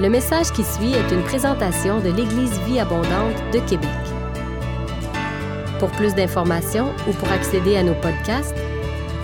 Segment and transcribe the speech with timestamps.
[0.00, 3.88] Le message qui suit est une présentation de l'Église Vie Abondante de Québec.
[5.78, 8.56] Pour plus d'informations ou pour accéder à nos podcasts,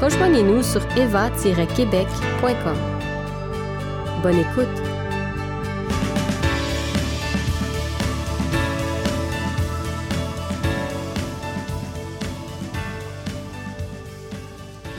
[0.00, 2.76] rejoignez-nous sur eva-québec.com.
[4.22, 4.68] Bonne écoute!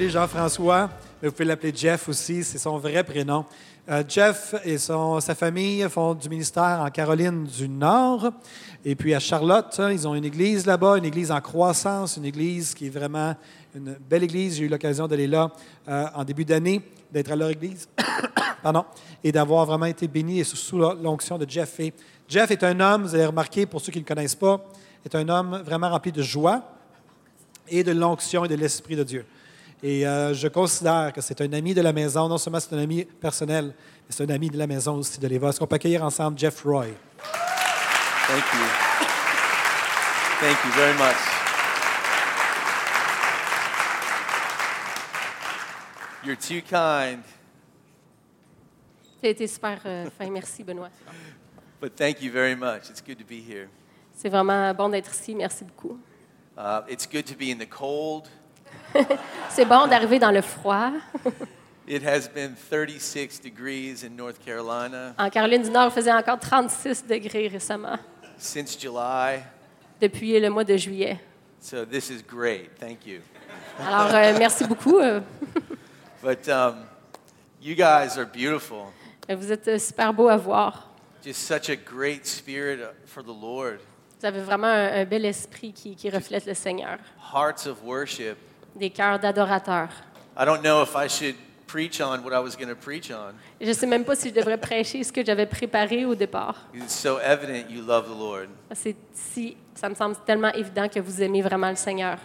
[0.01, 0.89] Jean-François,
[1.23, 3.45] vous pouvez l'appeler Jeff aussi, c'est son vrai prénom.
[3.89, 8.31] Euh, Jeff et son- sa famille font du ministère en Caroline du Nord.
[8.85, 12.25] Et puis à Charlotte, hein, ils ont une église là-bas, une église en croissance, une
[12.25, 13.35] église qui est vraiment
[13.75, 14.57] une belle église.
[14.57, 15.51] J'ai eu l'occasion d'aller là
[15.87, 17.89] euh, en début d'année, d'être à leur église,
[18.63, 18.85] pardon,
[19.23, 21.79] et d'avoir vraiment été béni et sous, l'onction de Jeff.
[22.29, 24.63] Jeff est un homme, vous avez remarqué, pour ceux qui ne le connaissent pas,
[25.03, 26.61] est un homme vraiment rempli de joie
[27.67, 29.25] et de l'onction et de l'Esprit de Dieu.
[29.83, 32.27] Et euh, je considère que c'est un ami de la maison.
[32.27, 35.27] Non seulement c'est un ami personnel, mais c'est un ami de la maison aussi de
[35.27, 35.49] l'Éva.
[35.49, 36.87] Est-ce qu'on peut accueillir ensemble Jeff Roy?
[38.27, 38.65] Thank you.
[40.39, 41.17] Thank you very much.
[46.23, 47.23] You're too kind,
[49.21, 50.29] Tu as été super euh, fin.
[50.29, 50.89] Merci, Benoît.
[51.79, 52.89] but thank you very much.
[52.89, 53.67] It's good to be here.
[54.13, 55.33] C'est vraiment bon d'être ici.
[55.33, 55.99] Merci beaucoup.
[56.55, 58.27] Uh, it's good to be in the cold.
[59.49, 60.91] C'est bon d'arriver dans le froid.
[61.87, 66.39] It has been 36 degrees in North Carolina En Caroline du Nord, il faisait encore
[66.39, 67.97] 36 degrés récemment,
[68.37, 69.39] since July,
[69.99, 71.19] depuis le mois de juillet.
[71.59, 72.69] so this is great.
[72.79, 73.19] Thank you.
[73.79, 74.99] Alors, euh, merci beaucoup.
[74.99, 75.19] euh,
[76.23, 76.85] But um,
[77.61, 78.85] you guys are beautiful.
[79.29, 80.87] Vous êtes euh, super beaux à voir.
[81.23, 83.79] Just such a great spirit uh, for the Lord.
[84.19, 86.97] Vous avez vraiment un, un bel esprit qui, qui reflète le Seigneur.
[87.33, 88.37] Hearts of worship.
[88.75, 89.89] Des cœurs d'adorateurs.
[90.37, 91.35] I don't know if I should
[91.67, 93.33] preach on what I was going to preach on.
[93.59, 96.55] Je ne sais même pas si je devrais prêcher ce que j'avais préparé au départ.
[96.73, 98.47] It's so evident you love the Lord.
[98.73, 102.17] C'est si, ça me semble tellement évident que vous aimez vraiment le Seigneur.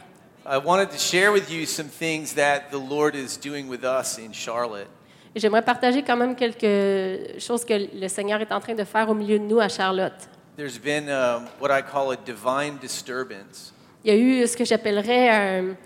[0.48, 4.18] I wanted to share with you some things that the Lord is doing with us
[4.18, 4.88] in Charlotte.
[5.34, 9.08] Et J'aimerais partager quand même quelque chose que le Seigneur est en train de faire
[9.10, 10.28] au milieu de nous à Charlotte.
[10.56, 13.74] There's been um, what I call a divine disturbance.
[14.04, 15.76] Il y a eu ce que j'appellerais un,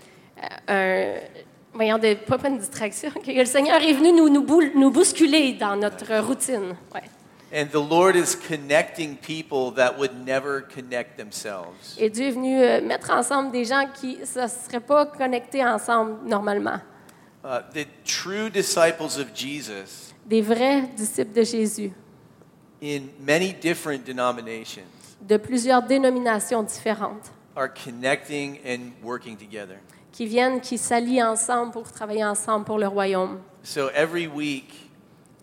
[0.67, 1.19] un-
[1.73, 4.91] voyons, de, pas pas une distraction, que le Seigneur est venu nous, nous, boule- nous
[4.91, 6.75] bousculer dans notre routine.
[6.93, 7.03] Ouais.
[7.53, 11.97] And the Lord is connecting people that would never connect themselves.
[11.97, 15.63] Et Dieu est venu euh, mettre ensemble des gens qui ne se seraient pas connectés
[15.65, 16.79] ensemble normalement.
[17.43, 21.91] Uh, the true disciples of Jesus Des vrais disciples de Jésus,
[22.81, 24.85] in many different denominations
[25.19, 29.77] de plusieurs dénominations différentes, are connecting and working together.
[30.11, 33.39] Qui viennent, qui s'allient ensemble pour travailler ensemble pour le royaume.
[33.63, 34.89] So every week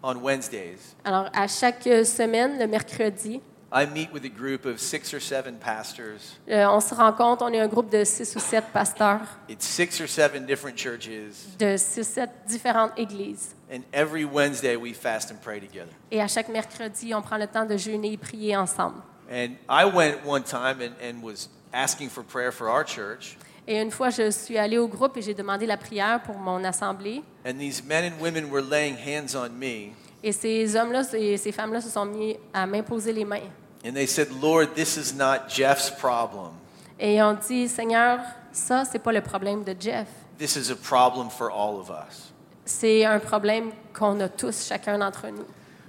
[0.02, 3.40] on Wednesdays, Alors, à chaque semaine, le mercredi,
[3.70, 6.38] I meet with a group of six or seven pastors.
[6.48, 10.00] euh, on se rencontre, on est un groupe de six ou sept pasteurs It's six
[10.00, 11.34] or seven different churches.
[11.58, 13.54] de six, sept différentes églises.
[13.70, 15.90] And every Wednesday we fast and pray together.
[16.10, 19.02] Et à chaque mercredi, on prend le temps de jeûner et prier ensemble.
[19.30, 23.36] And I went one time and, and was asking for prayer for our church.
[23.70, 26.64] Et une fois, je suis allée au groupe et j'ai demandé la prière pour mon
[26.64, 27.22] assemblée.
[27.44, 29.92] And these men and women were laying hands on me.
[30.22, 33.50] Et ces hommes-là et ces femmes-là se sont mis à m'imposer les mains.
[33.84, 36.52] And they said, Lord, this is not Jeff's problem.
[36.98, 38.20] Et ils ont dit, Seigneur,
[38.52, 40.08] ça, c'est pas le problème de Jeff.
[40.38, 42.32] This is a problem for all of us.
[42.64, 45.44] C'est un problème qu'on a tous, chacun d'entre nous.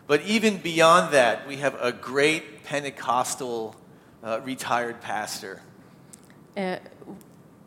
[0.05, 3.73] But even beyond that, we have a great Pentecostal
[4.21, 5.61] uh, retired pastor.
[6.57, 6.77] Euh,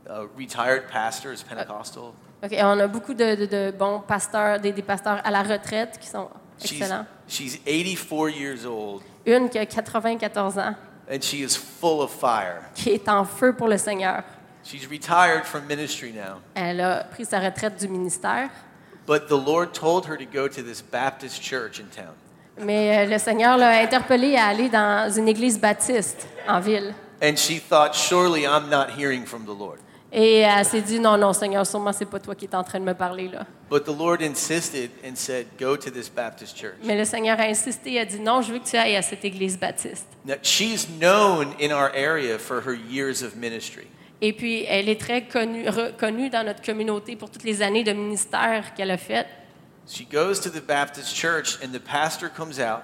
[0.09, 2.15] A retired pastor is Pentecostal.
[2.43, 5.99] OK, on a beaucoup de, de- de bons pasteurs, des, des pasteurs à la retraite
[6.01, 7.07] qui sont She's, excellents.
[7.29, 10.75] she's 84 years old, Une qui a 94 ans,
[11.11, 12.63] and she is full of fire.
[12.75, 14.25] qui est en feu pour le Seigneur.
[14.65, 16.41] She's retired from ministry now.
[16.55, 18.49] Elle a pris sa retraite du ministère,
[19.07, 22.15] But the Lord told her to go to this Baptist church in town.
[22.59, 26.93] mais euh, le Seigneur l'a interpellée à aller dans une église baptiste en ville.
[27.23, 29.79] And she thought, surely I'm not hearing from the Lord.
[30.15, 32.79] Et elle s'est dit, non, non, Seigneur, sûrement c'est pas toi qui es en train
[32.79, 33.47] de me parler là.
[33.71, 36.75] But the Lord insisted and said, go to this Baptist church.
[36.85, 39.01] Mais le Seigneur a insisté, il a dit, non, je veux que tu ailles à
[39.01, 40.07] cette église baptiste.
[40.27, 43.87] Now, she's known in our area for her years of ministry.
[44.21, 47.93] Et puis, elle est très connue, reconnue dans notre communauté pour toutes les années de
[47.93, 49.27] ministère qu'elle a faites.
[49.89, 52.83] She goes to the Baptist church, and the pastor comes out,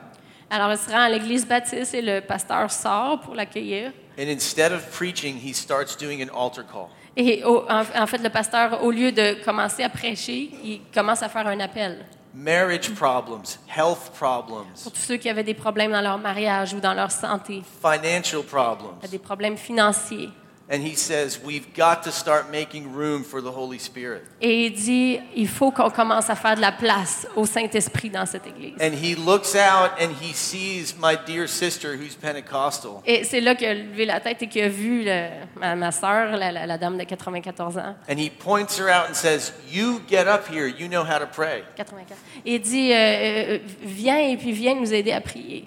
[0.51, 3.93] Alors, elle se rend à l'église baptiste et le pasteur sort pour l'accueillir.
[4.19, 6.89] and instead of preaching, he starts doing an altar call.
[7.21, 11.21] Et au- en, en fait, le pasteur, au lieu de commencer à prêcher, il commence
[11.23, 12.05] à faire un appel.
[12.33, 13.43] marriage problems,
[13.77, 17.11] health problems, pour tous ceux qui avaient des problèmes dans leur mariage ou dans leur
[17.11, 18.95] santé, financial problems.
[19.11, 20.29] des problèmes financiers.
[20.71, 24.21] And he says, We've got to start making room for the Holy Spirit.
[24.43, 28.27] Et il dit, il faut qu'on commence à faire de la place au Saint-Esprit dans
[28.27, 28.75] cette église.
[28.79, 33.01] And he looks out and he sees my dear sister who's Pentecostal.
[33.07, 36.53] Et c'est là qu'il a levé la tête et qu'il a vu le- ma, la,
[36.53, 37.97] la- la dame de 94 ans.
[38.07, 40.67] And he points her out and says, You get up here.
[40.67, 41.65] You know how to pray.
[41.79, 42.15] 84.
[42.45, 45.67] Et il dit, euh, euh, viens et puis viens nous aider à prier.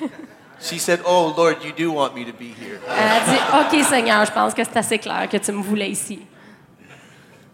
[0.60, 2.80] She said, Oh, Lord, you do want me to be here.
[2.88, 5.90] Elle a dit, OK Seigneur, je pense que c'est assez clair que tu me voulais
[5.90, 6.20] ici.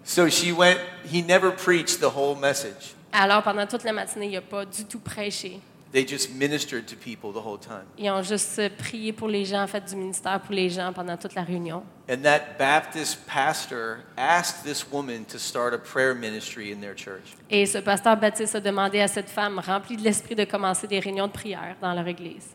[0.05, 0.79] So she went,
[1.11, 2.95] he never preached the whole message.
[3.13, 5.61] Alors pendant toute la matinée, il n'a pas du tout prêché.
[5.93, 7.85] They just ministered to people the whole time.
[7.97, 11.37] Ils ont juste prié pour les gens, fait du ministère pour les gens pendant toute
[11.37, 11.85] la réunion.
[12.11, 17.37] And that Baptist pastor asked this woman to start a prayer ministry in their church.
[17.49, 20.99] Et ce pasteur baptiste a demandé à cette femme remplie de l'esprit de commencer des
[20.99, 22.49] réunions de prière dans leur église.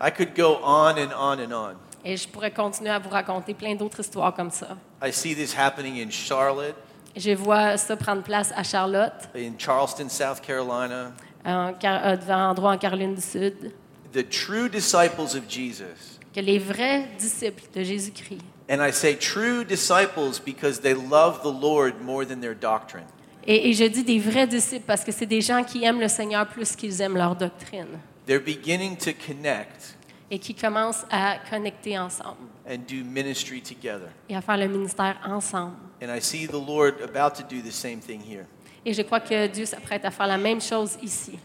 [0.00, 1.74] I could go on and on and on.
[2.04, 4.76] Et je pourrais continuer à vous raconter plein d'autres histoires comme ça.
[5.04, 6.76] I see this happening in Charlotte,
[7.16, 11.12] Je vois ça prendre place à Charlotte, in Charleston, South Carolina.
[11.44, 13.72] en, Car- euh, devant un endroit en Caroline du Sud,
[14.12, 16.18] The true disciples of Jesus.
[16.34, 21.52] que les vrais disciples de Jésus-Christ, And I say true disciples because they love the
[21.60, 23.04] Lord more than their doctrine.
[23.46, 26.08] et, et je dis des vrais disciples parce que c'est des gens qui aiment le
[26.08, 29.96] Seigneur plus qu'ils aiment leur doctrine, They're beginning to connect
[30.30, 34.08] et qui commencent à connecter ensemble and do ministry together.
[34.28, 35.76] et à faire le ministère ensemble.
[36.02, 38.46] And I see the Lord about to do the same thing here.
[38.84, 41.38] Et je crois que Dieu s'apprête à faire la même chose ici.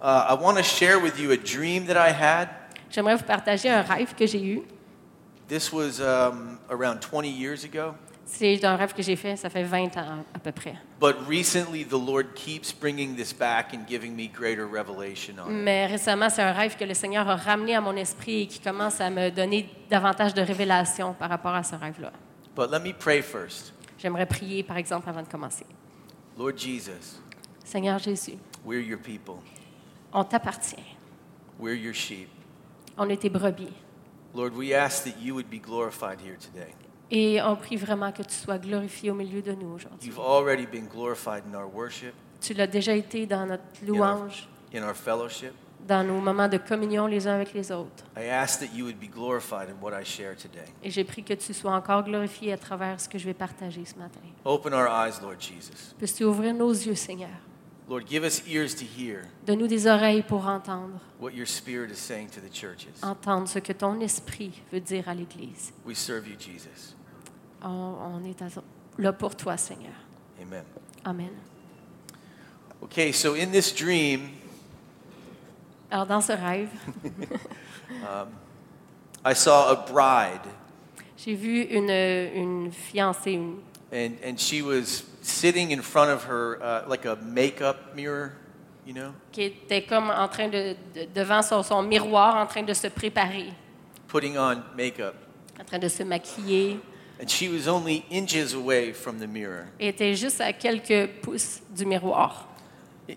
[0.00, 2.48] Uh, I want to share with you a dream that I had.
[2.90, 4.62] J'aimerais vous partager un rêve que j'ai eu.
[5.48, 7.94] This was um, around 20 years ago.
[8.30, 10.74] C'est un rêve que j'ai fait, ça fait 20 ans à peu près.
[11.00, 15.64] But recently, the Lord keeps bringing this back and giving me greater revelation on it.
[15.64, 18.60] Mais récemment, c'est un rêve que le Seigneur a ramené à mon esprit et qui
[18.60, 22.12] commence à me donner davantage de révélations par rapport à ce rêve-là.
[22.54, 23.72] But let me pray first.
[23.98, 25.64] J'aimerais prier, par exemple, avant de commencer.
[26.36, 27.18] Lord Jesus,
[27.64, 29.36] Seigneur Jésus, we're your people,
[30.12, 30.96] on t'appartient.
[31.58, 32.28] we're your sheep.
[32.98, 33.72] On est tes brebis.
[34.34, 36.74] Lord, we ask that you would be glorified here today.
[37.10, 40.08] Et on prie vraiment que tu sois glorifié au milieu de nous aujourd'hui.
[40.08, 43.96] You've already been glorified in our worship, Tu l'as déjà été dans notre in our,
[43.96, 45.52] louange, in our fellowship.
[45.86, 48.04] dans nos moments de communion les uns avec les autres.
[48.16, 50.66] I ask that you would be glorified in what I share today.
[50.84, 53.84] Et j'ai pris que tu sois encore glorifié à travers ce que je vais partager
[53.86, 54.20] ce matin.
[54.44, 55.94] Open our eyes, Lord Jesus.
[55.96, 57.30] Puisses-tu ouvrir nos yeux, Seigneur?
[57.88, 61.96] Lord, give us ears to hear Donne-nous des oreilles pour entendre, what your Spirit is
[61.96, 63.02] saying to the churches.
[63.02, 65.72] entendre ce que ton esprit veut dire à l'Église.
[65.86, 66.94] We serve you, Jesus.
[67.62, 68.48] On, on est à-
[68.98, 69.92] là pour toi, Seigneur.
[70.40, 70.64] Amen.
[71.04, 71.30] Amen.
[72.82, 74.30] Okay, so in this dream,
[75.90, 76.68] Alors, dans ce rêve,
[79.24, 80.40] I saw a bride,
[81.16, 83.58] j'ai vu une, une fiancée, une-
[83.92, 88.32] and, and she was sitting in front of her, uh, like a makeup mirror,
[88.86, 92.62] you know, qui était comme en train de, de- devant son, son miroir, en train
[92.62, 93.52] de se préparer,
[94.06, 95.14] putting on makeup.
[95.60, 96.78] en train de se maquiller,
[97.20, 99.66] And she was only inches away from the mirror.
[99.80, 102.46] et était juste à quelques pouces du miroir.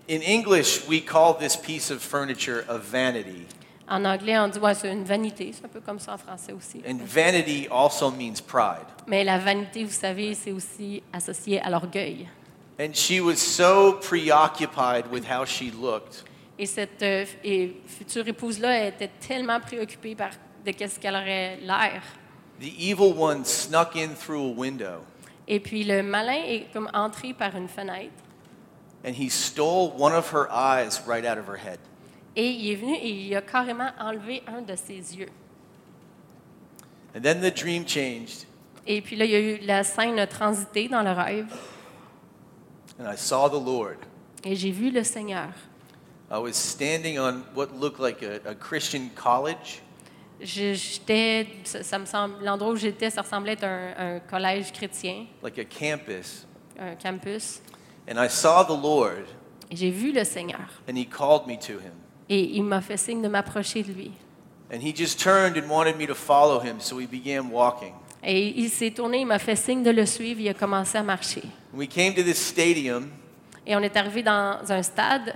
[0.10, 3.46] In English, we call this piece of furniture a vanity.
[3.88, 6.54] En anglais, on dit ouais, c'est une vanité, c'est un peu comme ça en français
[6.54, 6.82] aussi.
[6.88, 8.88] And vanity also means pride.
[9.06, 12.28] Mais la vanité, vous savez, c'est aussi associé à l'orgueil.
[12.80, 16.24] And she was so preoccupied with how she looked
[16.58, 20.30] Et cette euh, et future épouse-là était tellement préoccupée par
[20.66, 22.02] de qu'est-ce qu'elle aurait l'air.
[22.62, 25.02] The evil one snuck in through a window
[25.48, 28.12] Et puis le malin est comme entré par une fenêtre
[29.04, 31.80] and he stole one of her eyes right out of her head.
[32.36, 35.30] et il est venu et il a carrément enlevé un de ses yeux.
[37.16, 38.46] And then the dream changed
[38.88, 41.48] Et puis là, il y a eu la scène a transité dans le rêve
[43.00, 43.98] and I saw the Lord.
[44.44, 45.50] et j'ai vu le Seigneur.
[46.30, 49.82] I was standing on what looked like a, a Christian college
[50.42, 55.26] J'étais, ça, ça me semble, l'endroit où j'étais, ça ressemblait être un, un collège chrétien,
[55.44, 56.46] like a campus.
[56.80, 57.62] un campus.
[58.10, 59.26] And I saw the Lord
[59.70, 61.94] Et j'ai vu le Seigneur and he called me to him.
[62.30, 64.12] et il m'a fait signe de m'approcher de lui.
[64.74, 67.94] And he just turned and wanted me to follow him, so we began walking.
[68.24, 71.04] Et il s'est tourné, il m'a fait signe de le suivre, il a commencé à
[71.04, 71.44] marcher.
[71.74, 73.10] We came to this stadium,
[73.66, 75.36] Et on est arrivé dans un stade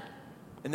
[0.66, 0.70] et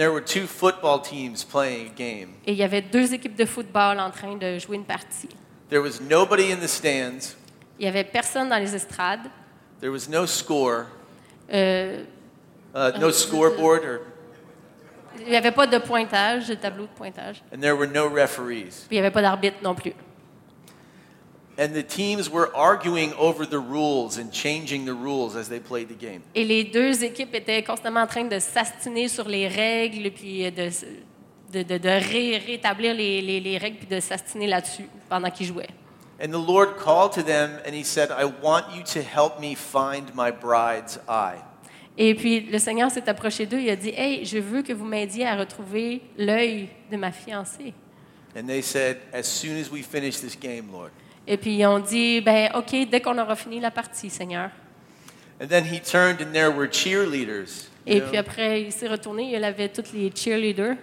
[2.53, 5.29] il y avait deux équipes de football en train de jouer une partie.
[5.69, 7.35] There was nobody in the stands,
[7.79, 9.29] Il y avait personne dans les estrades,
[9.81, 10.87] there was no score,
[11.53, 12.05] Euh,
[12.73, 13.99] Uh, no scoreboard, or,
[15.19, 17.43] il n'y avait pas de pointage, de tableau de pointage.
[17.53, 18.87] and there were no referees.
[18.87, 19.93] Puis il n'y avait pas d'arbitre non plus.
[26.35, 30.69] Et les deux équipes étaient constamment en train de s'astiner sur les règles, puis de,
[31.53, 35.47] de, de, de ré- rétablir les, les- les règles, puis de s'astiner là-dessus pendant qu'ils
[35.47, 35.69] jouaient.
[36.23, 39.55] And the Lord called to them and he said, I want you to help me
[39.55, 41.39] find my bride's eye.
[41.97, 44.85] Et puis le Seigneur s'est approché d'eux, il a dit Hey, je veux que vous
[44.85, 47.73] m'aidiez à retrouver l'œil de ma fiancée.
[48.37, 50.91] And they said, As soon as we finish this game, Lord.
[51.33, 54.51] Et puis ils ont dit Ben, OK, dès qu'on aura fini la partie, Seigneur.
[55.41, 57.69] And then he turned and there were cheerleaders.
[57.87, 60.77] you Et know, puis après, il s'est retourné, il avait tous les cheerleaders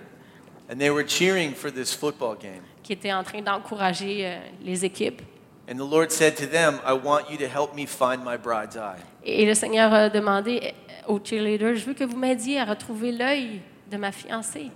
[0.71, 2.61] and they were cheering for this football game.
[2.81, 5.21] qui étaient en train d'encourager euh, les équipes.
[5.69, 8.77] And the Lord said to them, I want you to help me find my bride's
[8.77, 9.01] eye.
[9.25, 13.11] Et le Seigneur a demandé euh, aux cheerleaders Je veux que vous m'aidiez à retrouver
[13.11, 13.59] l'œil
[13.91, 14.71] de ma fiancée.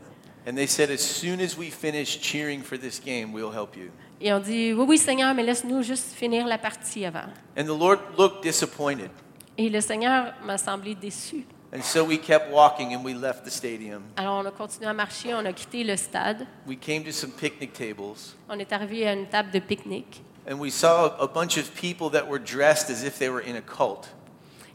[0.45, 3.89] And they said, As soon as we finish cheering for this game, we'll help you.
[4.21, 7.25] Et on dit Oui, oui, Seigneur, mais laisse-nous juste finir la partie avant.
[7.57, 9.09] And the Lord looked disappointed.
[9.57, 11.45] Et le Seigneur m'a semblé déçu.
[11.73, 14.01] And so we kept walking and we left the stadium.
[14.17, 17.31] Alors on a continué à marcher, on a quitté le stade, We came to some
[17.31, 18.35] picnic tables.
[18.49, 22.09] on est arrivé à une table de pique-nique And we saw a bunch of people
[22.11, 24.09] that were dressed as if they were in a cult.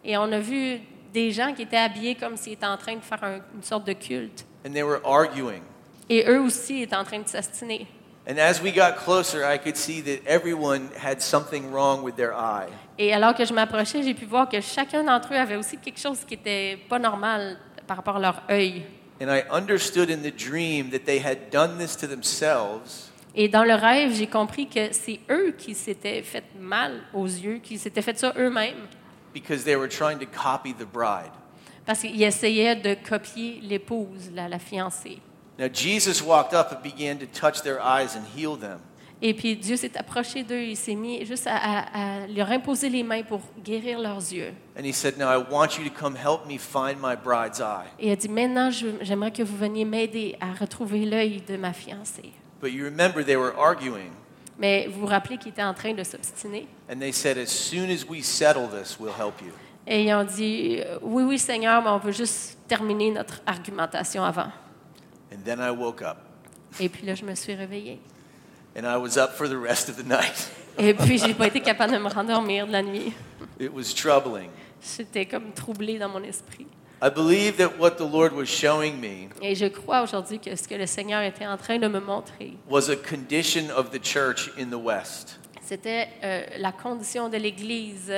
[0.04, 0.80] et on a vu
[1.12, 3.86] des gens qui étaient habillés comme s'ils étaient en train de faire un- une sorte
[3.86, 4.46] de culte.
[4.66, 5.62] And they were arguing.
[6.08, 7.86] Et eux aussi étaient en train de s'astiner.
[8.28, 12.34] And as we got closer, I could see that everyone had something wrong with their
[12.34, 12.68] eye.
[12.98, 16.00] Et alors que je m'approchais, j'ai pu voir que chacun d'entre eux avait aussi quelque
[16.00, 17.56] chose qui n'était pas normal
[17.86, 18.84] par rapport à leur œil.
[19.20, 23.64] And I understood in the dream that they had done this to themselves Et dans
[23.64, 28.02] le rêve, j'ai compris que c'est eux qui s'étaient fait mal aux yeux, qui s'étaient
[28.02, 28.88] fait ça eux-mêmes,
[29.34, 31.30] because they were trying to copy the bride.
[31.84, 35.18] parce qu'ils essayaient de copier l'épouse, la, la fiancée.
[35.58, 38.78] Now, Jesus walked up and began to touch their eyes and heal them.
[39.22, 42.90] Et puis Dieu s'est approché d'eux, il s'est mis juste à, à- à leur imposer
[42.90, 44.52] les mains pour guérir leurs yeux.
[44.78, 47.86] And he said, Now I want you to come help me find my bride's eye.
[47.98, 51.72] Et il a dit, maintenant, j'aimerais que vous veniez m'aider à retrouver l'œil de ma
[51.72, 52.32] fiancée.
[52.60, 54.10] But you remember they were arguing.
[54.58, 56.66] Mais vous vous rappelez qu'ils étaient en train de s'obstiner.
[56.90, 59.52] And they said, As soon as we settle this, we'll help you.
[59.86, 64.48] Et ils ont dit, oui, oui, Seigneur, mais on veut juste terminer notre argumentation avant.
[65.36, 66.18] And then I woke up.
[66.80, 68.00] Et puis là, je me suis réveillée.
[68.76, 70.50] And I was up for the rest of the night.
[70.78, 73.12] Et puis, j'ai pas été capable de me rendormir de la nuit.
[73.58, 74.50] It was troubling.
[74.82, 76.66] J'étais comme troublée dans mon esprit.
[77.02, 80.66] I believe that what the Lord was showing me Et je crois aujourd'hui que ce
[80.66, 84.50] que le Seigneur était en train de me montrer, was a condition of the church
[84.58, 85.38] in the West.
[85.60, 88.12] c'était euh, la condition de l'Église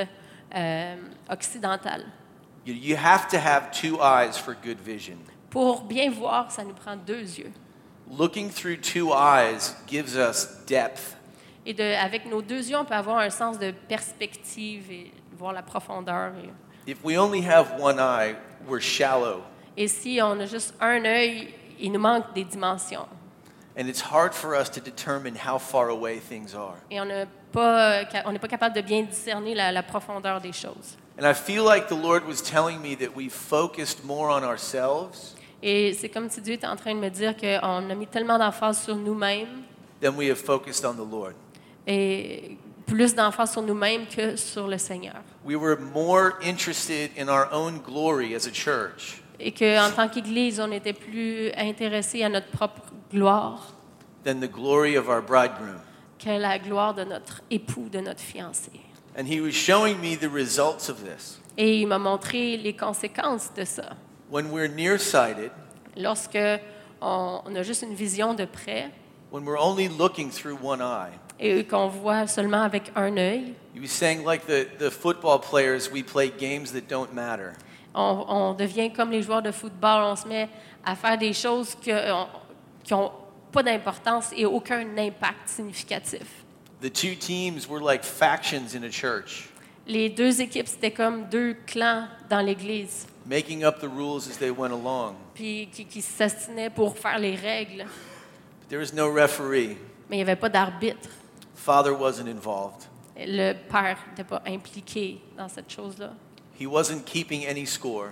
[0.55, 0.95] euh,
[1.29, 2.05] occidentale.
[2.65, 5.17] You, you have to have two eyes for good vision.
[5.49, 7.51] Pour bien voir, ça nous prend deux yeux.
[8.17, 11.15] Looking through two eyes gives us depth.
[11.65, 15.53] Et de, avec nos deux yeux, on peut avoir un sens de perspective et voir
[15.53, 16.31] la profondeur.
[16.43, 18.35] Et, If we only have one eye,
[18.67, 19.41] we're shallow.
[19.77, 23.07] et si on a juste un œil, il nous manque des dimensions.
[23.77, 26.75] And it's hard for us to determine how far away things are.
[26.89, 30.51] Et on n'a pas, on n'est pas capable de bien discerner la, la profondeur des
[30.51, 30.97] choses.
[31.19, 35.35] And I feel like the Lord was telling me that we focused more on ourselves
[35.61, 38.37] Et c'est comme si Dieu était en train de me dire qu'on a mis tellement
[38.37, 39.63] d'emphase sur nous-mêmes
[40.01, 41.33] than we have focused on the Lord.
[41.85, 45.15] et plus d'emphase sur nous-mêmes que sur le Seigneur.
[45.45, 50.59] We were more interested in our own glory as a church Et qu'en tant qu'Église,
[50.59, 53.73] on était plus intéressé à notre propre gloire
[54.25, 55.79] than the glory of our bridegroom.
[56.17, 58.71] que la gloire de notre époux, de notre fiancé.
[59.17, 61.39] And he was showing me the results of this.
[61.57, 63.89] Et il m'a montré les conséquences de ça.
[64.29, 65.51] When we're nearsighted,
[65.97, 66.37] Lorsque
[67.01, 68.89] on, on a juste une vision de près
[69.31, 73.87] when we're only looking through one eye, et qu'on voit seulement avec un œil, was
[73.89, 77.53] saying, like the, the football players, we play games that don't matter.
[77.95, 80.47] on, on devient comme les joueurs de football, on se met
[80.85, 82.27] à faire des choses que- on-
[82.83, 83.11] qui n'ont
[83.51, 86.43] pas d'importance et aucun impact significatif.
[86.81, 89.49] The two teams were like factions in a church,
[89.87, 94.49] Les deux équipes, c'était comme deux clans dans l'Église, making up the rules as they
[94.49, 95.15] went along.
[95.33, 97.85] puis qui, qui s'astinaient pour faire les règles,
[98.61, 99.77] But there was no referee.
[100.09, 101.09] mais il n'y avait pas d'arbitre.
[101.55, 102.87] Father wasn't involved.
[103.17, 106.13] Le père n'était pas impliqué dans cette chose-là.
[106.59, 108.09] He wasn't keeping any score.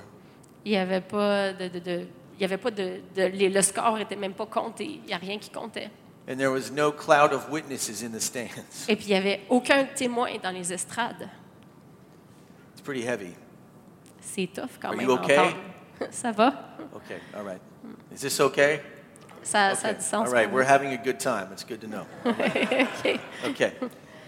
[0.65, 2.07] Il n'y avait pas de, de- de-
[2.37, 4.83] il y avait pas de, de- les- le score n'était même pas compté.
[4.85, 5.89] Il n'y a rien qui comptait.
[6.29, 8.85] And there was no cloud of witnesses in the stands.
[8.89, 11.29] Et puis il n'y avait aucun témoin dans les estrades.
[12.73, 13.33] It's pretty heavy.
[14.33, 15.05] C'est tough quand Are même.
[15.07, 15.55] you okay?
[16.11, 16.53] Ça va?
[16.95, 17.61] Okay, all right.
[18.13, 18.81] Is this okay?
[19.43, 19.99] Ça, ça a Okay.
[19.99, 20.27] du sens.
[20.27, 21.47] All right, we're having a good time.
[21.53, 22.05] It's good to know.
[22.25, 23.19] OK.
[23.49, 23.71] Okay.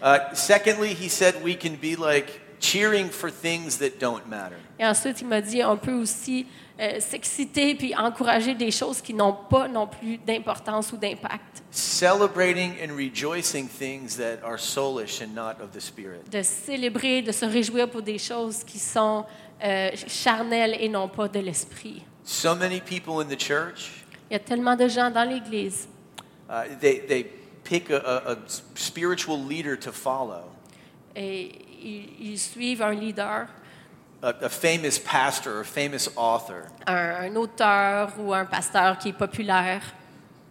[0.01, 4.55] Uh, secondly, he said we can be like cheering for things that don't matter.
[4.79, 6.47] Et ensuite, il m'a dit on peut aussi
[6.79, 11.61] euh, s'exciter puis encourager des choses qui n'ont pas non plus d'importance ou d'impact.
[11.71, 16.21] Celebrating and rejoicing things that are soulish and not of the Spirit.
[16.31, 19.25] De célébrer, de se réjouir pour des choses qui sont
[19.63, 22.03] euh, charnelles et non pas de l'esprit.
[22.23, 25.87] So many people in the church, Il y a tellement de gens dans l'Église.
[26.49, 27.23] uh, they, they
[27.63, 28.37] pick a, a, a
[28.75, 30.43] spiritual leader to follow,
[31.15, 31.51] Et
[31.81, 33.47] ils, ils suivent un leader,
[34.21, 36.67] a, a famous pastor, a famous author.
[36.87, 39.81] un, un auteur ou un pasteur qui est populaire.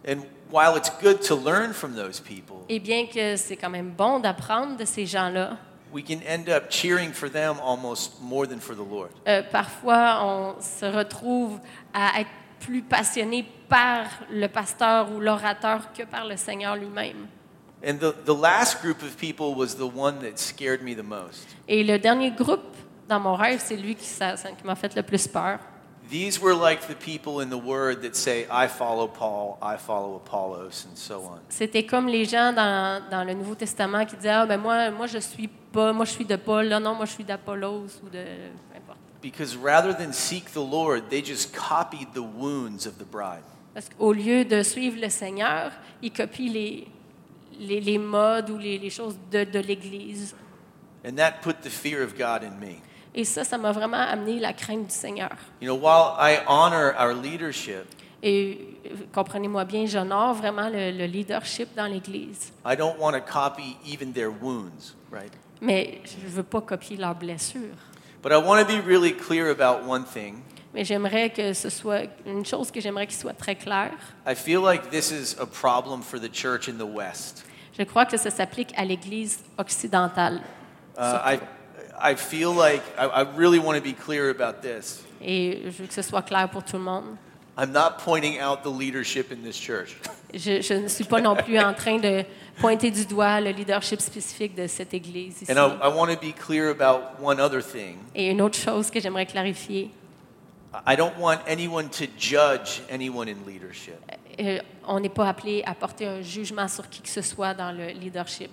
[0.07, 3.91] And while it's good to learn from those people, Et bien que c'est quand même
[3.91, 5.57] bon d'apprendre de ces gens-là,
[5.93, 9.09] we can end up cheering for them almost more than for the Lord.
[9.27, 11.59] euh, parfois on se retrouve
[11.93, 12.29] à être
[12.59, 17.27] plus passionné par le pasteur ou l'orateur que par le Seigneur lui-même.
[17.85, 21.47] And the, the last group of people was the one that scared me the most.
[21.67, 22.75] Et le dernier groupe
[23.07, 25.59] dans mon rêve, c'est lui qui, ça- ça- qui m'a fait le plus peur.
[26.09, 30.15] These were like the people in the Word that say, I follow Paul, I follow
[30.15, 31.39] Apollos, and so on.
[31.49, 35.05] C'était comme les gens dans, dans le Nouveau Testament qui disaient ah ben moi moi
[35.05, 38.09] je suis pas moi je suis de Paul là non moi je suis d'Apollos ou
[38.09, 38.97] de peu importe.
[39.21, 43.43] Because rather than seek the Lord, they just copied the wounds of the bride.
[43.75, 46.87] Parce qu'au lieu de suivre le Seigneur, ils copient les
[47.59, 50.33] les, les modes ou les, les choses de, de l'Église.
[51.05, 52.81] And that put the fear of God in me.
[53.19, 55.31] Et ça, ça m'a vraiment amené la crainte du Seigneur.
[55.61, 57.83] You know, while I honor our leadership,
[58.23, 58.79] Et
[59.13, 62.53] comprenez-moi bien, j'honore vraiment le, le leadership dans l'Église.
[62.65, 65.33] I don't want to copy even their wounds, right?
[65.59, 67.75] Mais je ne veux pas copier leurs blessures.
[68.23, 70.41] But I want to be really clear about one thing.
[70.73, 73.97] Mais j'aimerais que ce soit une chose que j'aimerais qu'il soit très claire.
[74.25, 77.43] I feel like this is a problem for the church in the West.
[77.77, 80.39] Je crois que ça s'applique à l'Église occidentale.
[80.97, 81.39] Uh, I,
[82.01, 85.03] I feel like I, I really want to be clear about this.
[85.21, 87.17] Et je veux que ce soit clair pour tout le monde.
[87.57, 89.97] I'm not pointing out the leadership in this church.
[90.33, 92.23] Je, je ne suis pas non plus en train de
[92.61, 95.51] pointer du doigt le leadership spécifique de cette Église ici.
[95.51, 97.97] And I, I want to be clear about one other thing.
[98.15, 99.91] Et une autre chose que j'aimerais clarifier,
[100.87, 103.95] I don't want anyone to judge anyone in leadership.
[104.39, 107.71] euh, on n'est pas appelé à porter un jugement sur qui que ce soit dans
[107.75, 108.51] le leadership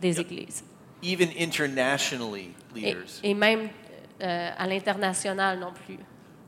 [0.00, 0.64] des Églises.
[1.02, 3.20] Even internationally, Et, leaders.
[3.22, 3.68] et même
[4.20, 5.98] euh, à l'international non plus.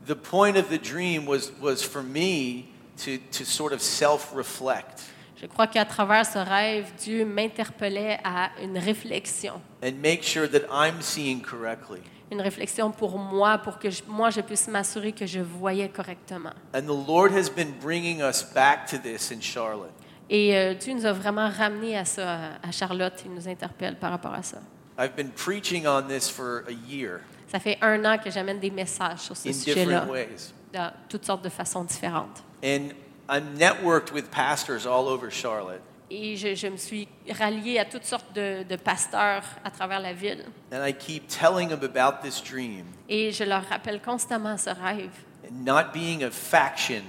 [0.07, 2.65] The point of the dream was, was for me
[3.05, 5.03] to, to sort of self reflect
[5.39, 9.61] Je crois qu'à travers ce rêve, Dieu m'interpellait à une réflexion.
[9.83, 12.01] and make sure that I'm seeing correctly.
[12.31, 16.53] Une réflexion pour moi, pour que je- moi je puisse m'assurer que je voyais correctement.
[16.75, 19.91] And the Lord has been bringing us back to this in Charlotte.
[20.33, 23.21] Et euh, Dieu nous a vraiment ramenés à ça, à Charlotte.
[23.25, 24.59] Il nous interpelle par rapport à ça.
[24.97, 28.71] I've been preaching on this for a year Ça fait un an que j'amène des
[28.71, 30.53] messages sur ce in sujet-là, different ways.
[30.73, 32.41] de toutes sortes de façons différentes.
[32.63, 32.91] And
[33.29, 35.81] I'm networked with pastors all over Charlotte.
[36.09, 40.13] Et je, je me suis ralliée à toutes sortes de, de pasteurs à travers la
[40.13, 40.45] ville.
[40.71, 45.11] And I keep telling them about this dream Et je leur rappelle constamment ce rêve,
[45.45, 47.01] and not being a faction,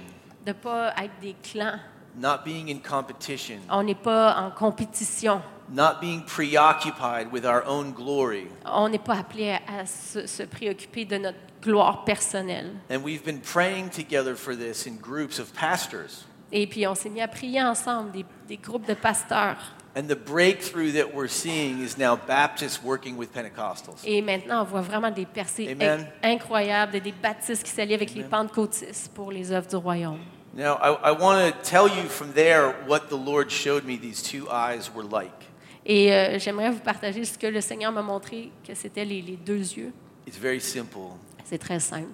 [0.45, 1.79] de ne pas être des clans.
[2.15, 5.41] Not being in competition, On n'est pas en compétition.
[5.69, 8.47] not being preoccupied with our own glory.
[8.65, 12.71] On n'est pas appelé à, à se, se préoccuper de notre gloire personnelle.
[12.91, 16.25] And we've been praying together for this in groups of pastors.
[16.51, 19.57] Et puis on s'est mis à prier ensemble, des, des groupes de pasteurs.
[19.95, 24.01] And the breakthrough that we're seeing is now Baptists working with Pentecostals.
[24.03, 26.07] Et maintenant, on voit vraiment des percées Amen.
[26.23, 30.19] inc- incroyables, des baptistes qui s'allient avec les pentecôtistes pour les œuvres du royaume.
[30.55, 34.21] Now, I, I want to tell you from there what the Lord showed me these
[34.21, 35.49] two eyes were like.
[35.85, 39.35] Et euh, j'aimerais vous partager ce que le Seigneur m'a montré, que c'était les, les
[39.35, 39.91] deux yeux.
[40.27, 41.17] It's very simple.
[41.43, 42.13] C'est très simple.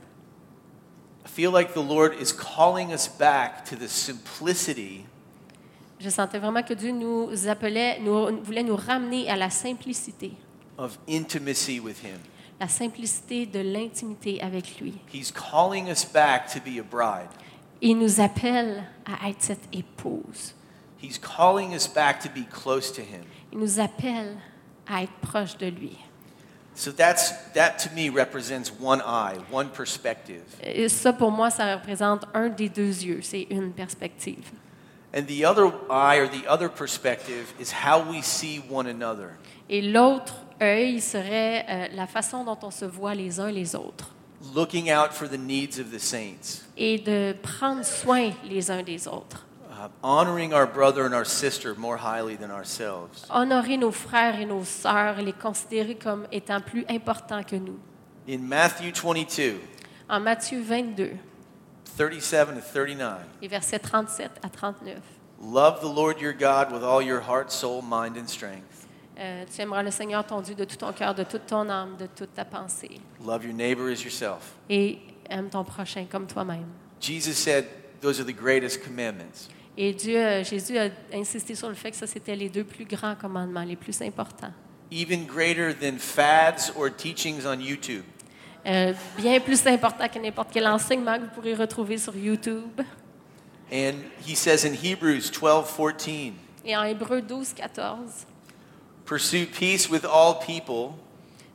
[1.25, 5.05] I feel like the Lord is calling us back to the simplicity
[5.99, 10.31] Je sentais vraiment que Dieu nous appelait, nous, voulait nous ramener à la simplicité,
[10.77, 12.19] of intimacy with Him.
[12.57, 14.93] la simplicité de l'intimité avec lui.
[15.13, 17.29] He's calling us back to be a bride.
[17.81, 20.53] Il nous appelle à être cette épouse.
[21.01, 23.23] He's calling us back to be close to Him.
[23.53, 24.35] Il nous appelle
[24.85, 25.97] à être proche de lui.
[26.75, 30.43] So that's, that to me represents one eye, one perspective.
[30.63, 33.21] Et ça, pour moi, ça représente un des deux yeux.
[33.21, 34.51] C'est une perspective.
[35.13, 39.31] And the other eye or the other perspective is how we see one another.
[39.69, 44.13] Et l'autre œil serait euh, la façon dont on se voit les uns les autres.
[44.55, 49.07] Looking out for the needs of the saints, et de prendre soin les uns des
[49.07, 49.45] autres.
[49.71, 53.25] uh, honoring our brother and our sister more highly than ourselves.
[53.29, 57.79] Honorer nos frères et nos sœurs, les considérer comme étant plus importants que nous.
[58.27, 59.59] In Matthew 22,
[60.09, 61.17] En Matthieu 22,
[61.97, 64.97] 37 to 39, les versets 37 à 39.
[65.41, 68.87] love the Lord your God with all your heart, soul, mind, and strength.
[69.19, 71.97] Euh, tu aimeras le Seigneur ton Dieu de tout ton cœur, de toute ton âme,
[71.97, 73.01] de toute ta pensée.
[73.25, 74.53] Love your neighbor as yourself.
[74.69, 76.67] Et aime ton prochain comme toi-même.
[77.01, 77.65] Jesus said
[78.01, 79.49] those are the greatest commandments.
[79.77, 82.85] Et Dieu, euh, Jésus a insisté sur le fait que ça, c'était les deux plus
[82.85, 84.53] grands commandements, les plus importants.
[84.91, 88.03] even greater than fads or teachings on YouTube.
[88.65, 92.81] Euh, bien plus important que n'importe quel enseignement que vous pourrez retrouver sur YouTube.
[93.71, 96.33] And he says in Hebrews 12 14,
[96.65, 98.25] Et en Hébreu 12, 14,
[99.09, 100.93] pursue peace with all people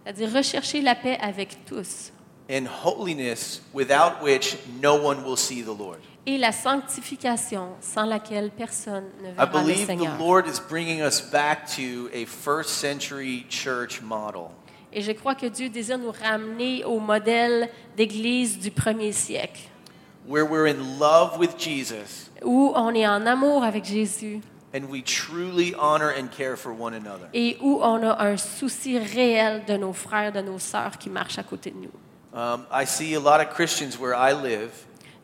[0.04, 2.10] c'est-à-dire rechercher la paix avec tous
[2.50, 6.00] and holiness without which no one will see the Lord.
[6.26, 10.18] et la sanctification sans laquelle personne ne I verra le believe the Seigneur.
[10.18, 14.50] Lord is bringing us back to a first century church model.
[14.92, 19.60] Et je crois que Dieu désire nous ramener au modèle d'église du premier siècle,
[20.26, 24.40] where we're in love with Jesus où on est en amour avec Jésus
[24.74, 27.28] and we truly honor and care for one another.
[27.32, 31.38] et où on a un souci réel de nos frères, de nos sœurs qui marchent
[31.38, 31.92] à côté de nous.
[32.36, 34.70] Um, I see a lot of Christians where I live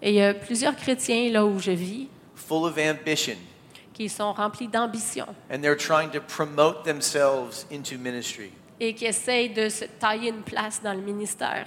[0.00, 3.36] Et il y a plusieurs chrétiens là où je vis full of ambition
[3.92, 8.52] qui sont remplis d'ambition and they're trying to promote themselves into ministry.
[8.78, 11.66] et qui essayent de se tailler une place dans le ministère.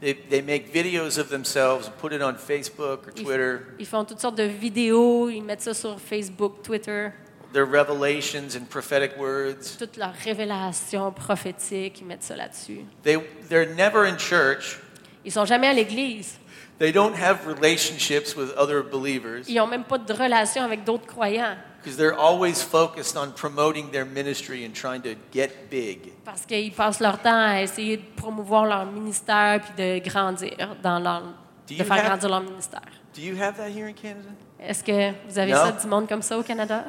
[0.00, 3.86] They, they make videos of themselves and put it on Facebook or Ils, Twitter, ils
[3.86, 7.12] font toutes sortes de vidéos, ils mettent ça sur Facebook, Twitter,
[7.54, 9.76] their revelations and prophetic words.
[9.78, 12.80] toutes leurs révélations prophétiques, ils mettent ça là-dessus.
[13.04, 13.16] They,
[13.48, 14.78] they're never in church.
[15.24, 16.38] Ils sont jamais à l'église.
[16.78, 21.06] They don't have relationships with other believers Ils n'ont même pas de relation avec d'autres
[21.06, 21.56] croyants
[21.86, 26.10] because they're always focused on promoting their ministry and trying to get big.
[26.24, 30.98] parce qu'ils passent leur temps à essayer de promouvoir leur ministère puis de grandir dans
[30.98, 31.28] leur, Do
[31.68, 32.80] de you faire have- grandir leur ministère.
[33.14, 34.30] Do you have that here in Canada?
[34.58, 35.58] Est-ce que vous avez Non.
[35.58, 36.86] ça du monde comme ça au Canada?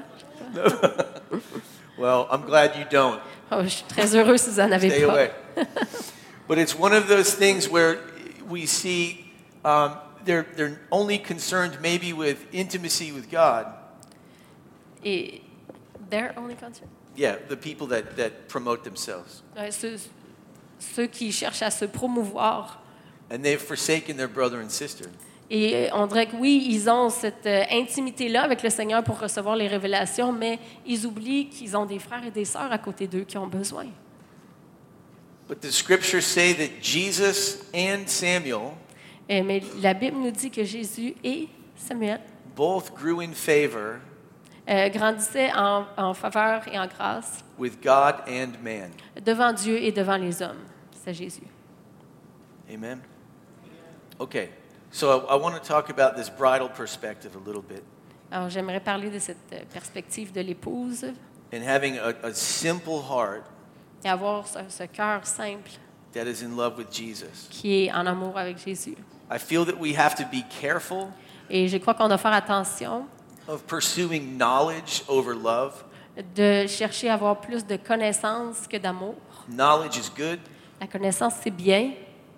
[2.00, 3.20] Well, I'm glad you don't.
[3.52, 5.12] Oh, je suis très heureux si vous en avez Stay pas.
[5.14, 5.32] away.
[6.48, 7.98] but it's one of those things where
[8.48, 9.32] we see
[9.66, 13.66] um, they're, they're only concerned maybe with intimacy with God.
[15.04, 15.42] Et
[16.10, 16.90] they're only concerned.
[17.16, 19.44] Yeah, the people that, that promote themselves.
[19.56, 19.98] Ouais, ceux,
[20.80, 22.84] ceux qui cherchent à se promouvoir.
[23.32, 25.10] And they've forsaken their brother and sister.
[25.50, 29.56] Et on dirait que oui, ils ont cette euh, intimité-là avec le Seigneur pour recevoir
[29.56, 33.24] les révélations, mais ils oublient qu'ils ont des frères et des sœurs à côté d'eux
[33.24, 33.86] qui ont besoin.
[35.48, 38.74] But the scriptures say that Jesus and Samuel
[39.30, 42.22] Euh, mais la Bible nous dit que Jésus et Samuel
[42.56, 44.00] both grew in favor
[44.70, 48.92] euh, grandissaient en, en faveur et en grâce with God and man.
[49.24, 50.64] devant Dieu et devant les hommes.
[51.04, 51.48] C'est Jésus.
[52.74, 53.00] Amen.
[54.20, 54.50] Okay,
[54.92, 57.84] so I, I want to talk about this bridal perspective a little bit.
[58.32, 61.06] Alors j'aimerais parler de cette euh, perspective de l'épouse
[61.54, 63.44] And having a, a simple heart
[64.04, 65.72] et avoir ce, ce cœur simple
[66.14, 67.48] that is in love with Jesus.
[67.50, 68.98] qui est en amour avec Jésus.
[69.32, 71.08] I feel that we have to be careful
[71.50, 73.06] Et je crois qu'on doit faire attention
[73.48, 75.84] of pursuing knowledge over love.
[76.36, 79.16] de chercher à avoir plus de connaissances que d'amour.
[79.50, 80.40] Knowledge is good,
[80.82, 81.94] La connaissance, c'est bien,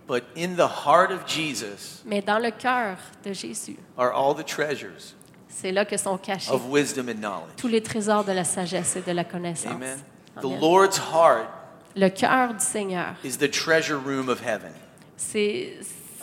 [0.07, 4.45] but in the heart of Jesus mais dans le cœur de Jésus, are all the
[4.45, 5.15] treasures
[5.47, 7.55] c'est là que sont cachés of wisdom and knowledge.
[7.57, 9.71] tous les trésors de la sagesse et de la connaissance.
[9.73, 9.99] Amen.
[10.41, 10.59] The Amen.
[10.61, 11.47] Lord's heart
[11.95, 14.71] Le cœur du Seigneur, is the treasure room of heaven.
[15.17, 15.73] c'est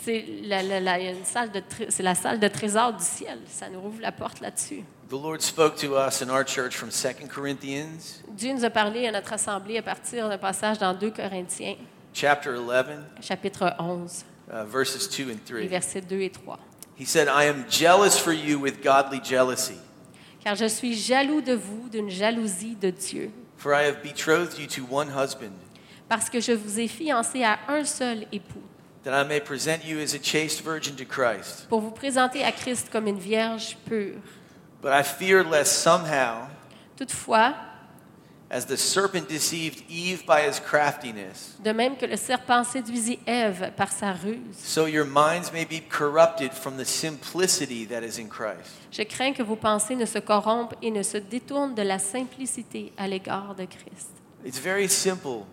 [0.03, 3.39] c'est la, une salle de tré- c'est la salle de trésor du ciel.
[3.47, 4.83] Ça nous ouvre la porte là-dessus.
[5.09, 9.07] The Lord spoke to us in our church from 2 Corinthians Dieu nous a parlé
[9.07, 11.75] à notre assemblée à partir d'un passage dans 2 Corinthiens,
[12.13, 15.67] chapter 11, chapitre 11, uh, verses 2 and les 3.
[15.69, 16.59] versets 2 et 3.
[16.99, 19.77] He said, I am jealous for you with godly jealousy,
[20.43, 24.67] Car je suis jaloux de vous d'une jalousie de Dieu, for I have betrothed you
[24.67, 25.53] to one husband,
[26.09, 28.61] parce que je vous ai fiancé à un seul époux,
[29.07, 31.69] that I may present you as a chaste virgin to Christ.
[31.69, 34.19] pour vous présenter à Christ comme une vierge pure.
[34.81, 36.49] But I fear lest somehow,
[36.97, 37.55] Toutefois,
[38.51, 43.71] as the serpent deceived Eve by his craftiness, de même que le serpent séduisit Ève
[43.77, 48.27] par sa ruse, so your minds may be corrupted from the simplicity that is in
[48.27, 48.75] Christ.
[48.91, 52.91] je crains que vos pensées ne se corrompent et ne se détournent de la simplicité
[52.97, 54.09] à l'égard de Christ.
[54.45, 55.45] It's very simple.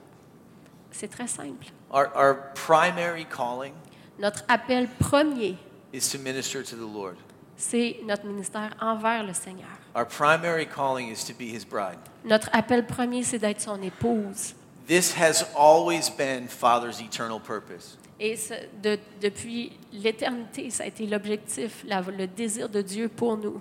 [0.91, 1.67] C'est très simple.
[1.95, 3.73] Our, our primary calling
[4.19, 5.57] Notre appel premier,
[5.93, 7.17] is to minister to the Lord.
[7.57, 9.69] c'est notre ministère envers le Seigneur.
[9.95, 11.99] Our primary calling is to be his bride.
[12.25, 14.55] Notre appel premier, c'est d'être son épouse.
[14.89, 17.97] This has always been Father's eternal purpose.
[18.19, 23.37] Et ce- de- depuis l'éternité, ça a été l'objectif, la- le désir de Dieu pour
[23.37, 23.61] nous.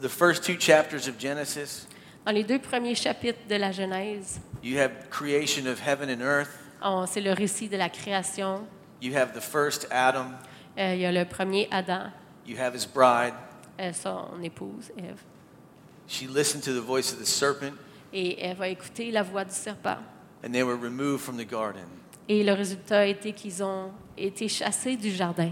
[0.00, 1.86] The first two chapters of Genesis,
[2.24, 6.48] Dans les deux premiers chapitres de la Genèse, you have creation of heaven and earth.
[6.84, 8.66] On- c'est le récit de la création.
[9.00, 10.26] You have the first Adam.
[10.78, 12.10] Euh, il y a le premier Adam,
[12.46, 13.34] You have his bride.
[13.80, 15.20] euh, son épouse, Ève.
[16.08, 17.74] She listened to the voice of the serpent,
[18.12, 19.96] Et Ève a écouté la voix du serpent.
[20.44, 21.86] and they were removed from the garden.
[22.28, 25.50] Et le résultat a été qu'ils ont été chassés du jardin.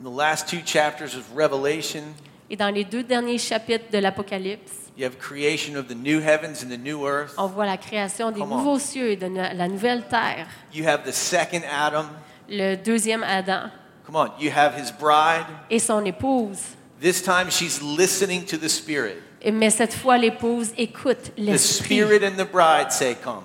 [0.00, 2.02] In the last two chapters of Revelation,
[2.50, 6.62] Et dans les deux derniers chapitres de l'Apocalypse, you have creation of the new heavens
[6.62, 7.34] and the new earth.
[7.38, 8.58] on voit la création des Come on.
[8.58, 10.46] nouveaux cieux et de la nouvelle terre.
[10.74, 12.06] You have the second Adam.
[12.48, 13.70] Le deuxième Adam
[14.06, 14.28] Come on.
[14.40, 15.46] You have his bride.
[15.70, 16.58] et son épouse.
[17.00, 19.16] This time she's listening to the Spirit.
[19.52, 21.96] Mais cette fois, l'épouse écoute The l'esprit.
[21.96, 23.42] Spirit and the bride say, Come.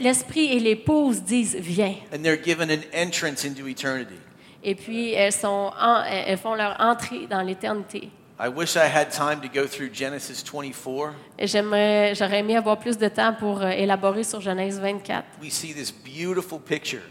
[0.00, 1.96] L'esprit et l'épouse disent viens.
[2.12, 4.14] And they're given an entrance into eternity.
[4.62, 8.08] Et puis elles, sont en- elles font leur entrée dans l'éternité.
[8.38, 11.14] I wish I had time to go through Genesis 24.
[11.38, 15.52] Et J'aimerais, j'aurais aimé avoir plus de temps pour euh, élaborer sur Genèse 24, We
[15.52, 17.02] see this beautiful picture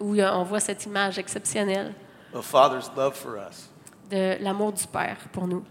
[0.00, 1.94] où euh, on voit cette image exceptionnelle
[2.34, 3.68] of Father's love for us,
[4.10, 5.62] de l'amour du Père pour nous,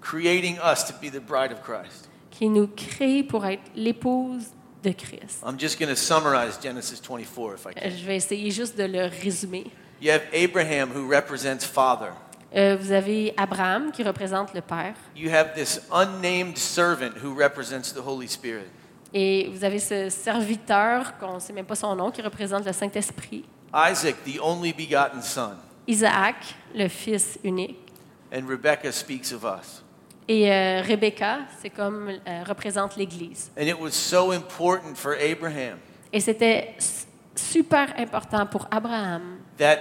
[0.00, 2.08] creating us to be the bride of Christ.
[2.30, 4.46] qui nous crée pour être l'épouse
[4.82, 5.42] de Christ.
[5.44, 7.90] I'm just going to summarize Genesis 24 if I can.
[7.90, 9.66] Je vais essayer juste de le résumer.
[10.00, 12.12] You have Abraham who represents Father.
[12.54, 17.92] Euh, vous avez Abraham qui représente le Père, You have this unnamed servant who represents
[17.92, 18.68] the Holy Spirit.
[19.12, 22.72] et vous avez ce serviteur qu'on ne sait même pas son nom qui représente le
[22.72, 23.44] Saint-Esprit.
[23.74, 25.56] Isaac, the only begotten son.
[25.86, 26.36] Isaac,
[26.74, 27.78] le fils unique.
[28.32, 29.82] And Rebecca speaks of us.
[30.26, 33.50] Et euh, Rebecca, c'est comme euh, représente l'Église.
[33.58, 35.78] And it was so important for Abraham
[36.12, 36.74] Et c'était
[37.34, 39.78] super important pour Abraham that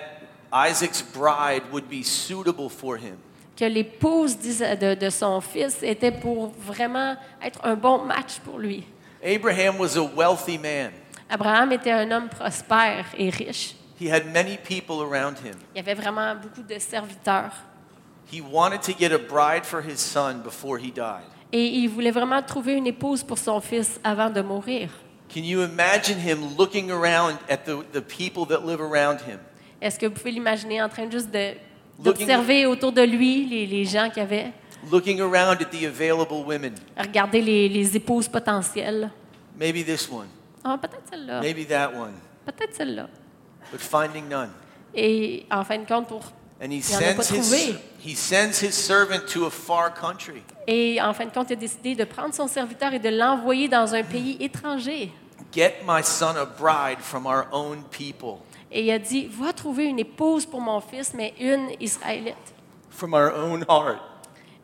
[0.52, 3.18] Isaac's bride would be suitable for him.
[3.58, 8.84] que l'épouse de, de son fils était pour vraiment être un bon match pour lui.
[9.24, 10.92] Abraham was a wealthy man.
[11.30, 13.76] Abraham était un homme prospère et riche.
[14.00, 15.56] He had many people around him.
[15.74, 17.52] Il y avait vraiment beaucoup de serviteurs.
[18.32, 21.26] He wanted to get a bride for his son before he died.
[21.52, 24.90] Et il voulait vraiment trouver une épouse pour son fils avant de mourir.
[25.34, 29.40] Can you imagine him looking around at the, the people that live around him?
[29.82, 31.30] Est-ce que vous pouvez l'imaginer en train juste
[32.00, 34.52] d'observer autour de lui les, les gens qu'il y avait,
[34.92, 36.76] Looking around at the available women.
[36.98, 39.10] regarder les, les épouses potentielles?
[39.60, 40.28] Maybe this one,
[40.64, 42.14] Ah, peut-être celle-là, maybe that one,
[42.46, 43.08] peut-être celle-là.
[43.72, 44.50] but finding none.
[44.94, 46.22] Et en fin de compte, pour
[46.62, 50.42] And he sends his he sends his servant to a far country.
[50.66, 53.68] Et en fin de compte, il a décidé de prendre son serviteur et de l'envoyer
[53.68, 55.12] dans un pays étranger.
[55.54, 58.40] Get my son a bride from our own people,
[58.72, 62.36] Et il a dit, va trouver une épouse pour mon fils, mais une israélite.
[62.90, 64.00] from our own heart.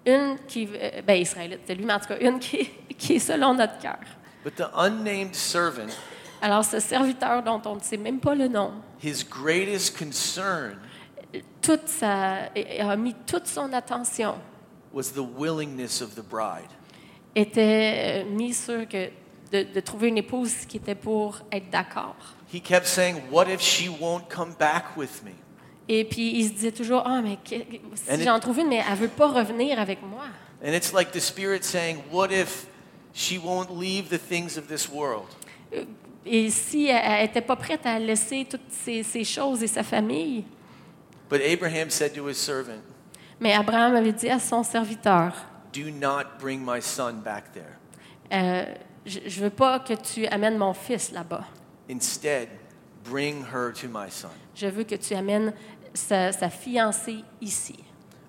[0.05, 3.19] Une qui, euh, ben israélite, c'est lui, mais en tout cas, une qui, qui est
[3.19, 3.99] selon notre cœur.
[4.43, 5.93] But the unnamed servant,
[6.41, 10.77] Alors, ce serviteur dont on ne sait même pas le nom, his greatest concern
[11.61, 14.35] toute sa, a mis toute son attention,
[14.91, 16.69] was the willingness of the bride.
[17.35, 19.09] était euh, mis sur que
[19.51, 22.17] de, de trouver une épouse qui était pour être d'accord.
[22.53, 25.31] He kept saying, What if she won't come back with me?
[25.89, 27.55] Et puis, il se disait toujours, ah, mais que-
[28.09, 30.23] And si j'en trouve une, mais elle veut pas revenir avec moi.
[30.63, 32.67] And it's like the Spirit saying, What if
[33.13, 35.25] she won't leave the things of this world?
[36.25, 40.45] Et si elle n'était pas prête à laisser toutes ces, ces choses et sa famille,
[41.29, 42.81] But Abraham said to his servant,
[43.39, 45.33] mais Abraham avait dit à son serviteur,
[45.73, 47.77] Do not bring my son back there.
[48.31, 48.65] Euh,
[49.05, 51.43] je ne veux pas que tu amènes mon fils là-bas.
[51.89, 52.49] Instead,
[53.03, 54.29] bring her to my son.
[54.55, 55.53] Je veux que tu amènes
[55.93, 57.75] sa, sa fiancée ici.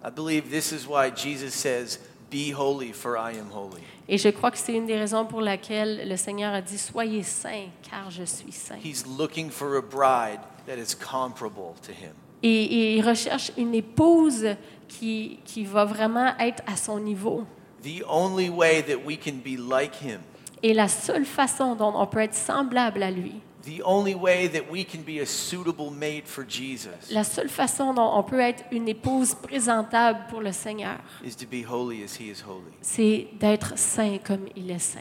[0.04, 1.98] I believe this is why Jesus says,
[2.30, 3.82] Be holy, for I am holy.
[4.08, 7.22] Et je crois que c'est une des raisons pour laquelle le Seigneur a dit, soyez
[7.22, 8.78] saints, car je suis saint.
[8.82, 12.12] He's looking for a bride that is comparable to him.
[12.42, 14.46] Et, et il recherche une épouse
[14.88, 17.46] qui, qui va vraiment être à son niveau.
[17.82, 20.20] The only way that we can be like him,
[20.66, 23.34] Et la seule façon dont on peut être semblable à lui,
[23.66, 27.92] the only way that we can be a suitable mate for Jesus, la seule façon
[27.92, 32.16] dont on peut être une épouse présentable pour le Seigneur, is to be holy as
[32.18, 32.72] he is holy.
[32.80, 35.00] c'est d'être saint comme il est saint.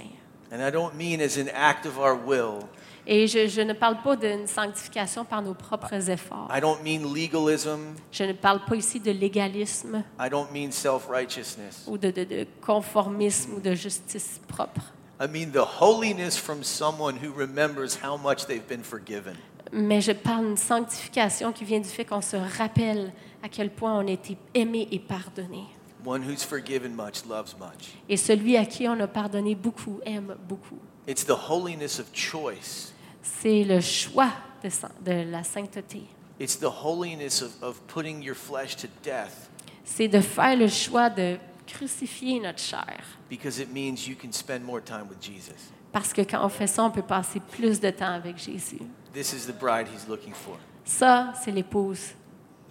[0.51, 2.59] And I don't mean as an act of our will,
[3.07, 6.49] Et je, je ne parle pas d'une sanctification par nos propres efforts.
[6.53, 7.95] I don't mean legalism.
[8.11, 11.85] Je ne parle pas ici de légalisme I don't mean self righteousness.
[11.87, 14.81] ou de, de- de conformisme ou de justice propre.
[15.23, 19.37] I mean the holiness from someone who remembers how much they've been forgiven.
[19.71, 23.97] Mais je parle d'une sanctification qui vient du fait qu'on se rappelle à quel point
[23.97, 25.63] on a été aimé et pardonné.
[26.05, 27.93] One who's forgiven much loves much.
[28.09, 30.79] Et celui à qui on a pardonné beaucoup aime beaucoup.
[31.07, 32.91] It's the holiness of choice.
[33.21, 34.31] C'est le choix
[34.61, 34.69] de,
[35.05, 36.03] de la sainteté.
[36.37, 39.49] It's the holiness of, of putting your flesh to death
[39.85, 41.37] C'est de faire le choix de
[41.77, 43.03] crucifier notre chair.
[43.29, 45.71] because it means you can spend more time with Jesus.
[45.91, 48.79] Parce que quand on fait ça, on peut passer plus de temps avec Jésus.
[49.13, 50.57] This is the bride he's looking for.
[50.85, 52.13] Ça, c'est l'épouse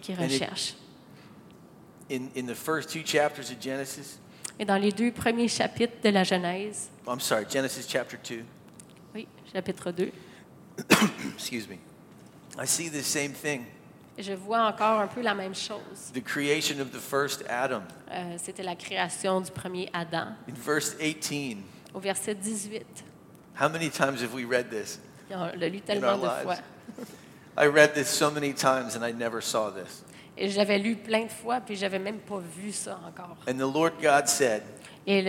[0.00, 0.74] qu'il recherche.
[2.10, 4.18] In, in the first two chapters of Genesis,
[4.58, 8.44] Et dans les deux premiers chapitres de la Genèse, I'm sorry, Genesis chapter 2,
[9.14, 10.12] oui, chapitre 2,
[11.34, 11.78] excuse me,
[12.58, 13.64] I see the same thing.
[14.18, 16.10] Je vois encore un peu la même chose.
[16.14, 17.82] The creation of the first Adam.
[18.10, 20.28] Euh, C'était la création du premier Adam.
[20.48, 21.58] In verse 18,
[21.94, 22.84] Au verset 18,
[23.60, 24.98] how many times have we read this?
[25.30, 26.42] on l'a lu tellement de lives?
[26.42, 26.56] fois.
[27.56, 30.04] I read this so many times and I never saw this.
[30.36, 33.36] Et j'avais lu plein de fois, puis j'avais même pas vu ça encore.
[33.46, 34.62] And the Lord God said,
[35.06, 35.20] Et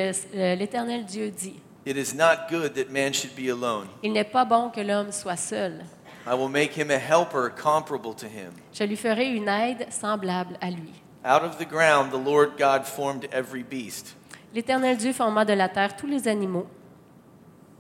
[0.56, 3.88] l'Éternel Dieu dit, It is not good that man should be alone.
[4.02, 5.84] Il n'est pas bon que l'homme soit seul.
[6.26, 8.54] I will make him a helper comparable to him.
[8.74, 10.94] Je lui ferai une aide semblable à lui.
[11.26, 14.16] Out of the ground, the Lord God formed every beast.
[14.54, 16.68] L'Éternel Dieu forma de la terre tous les animaux.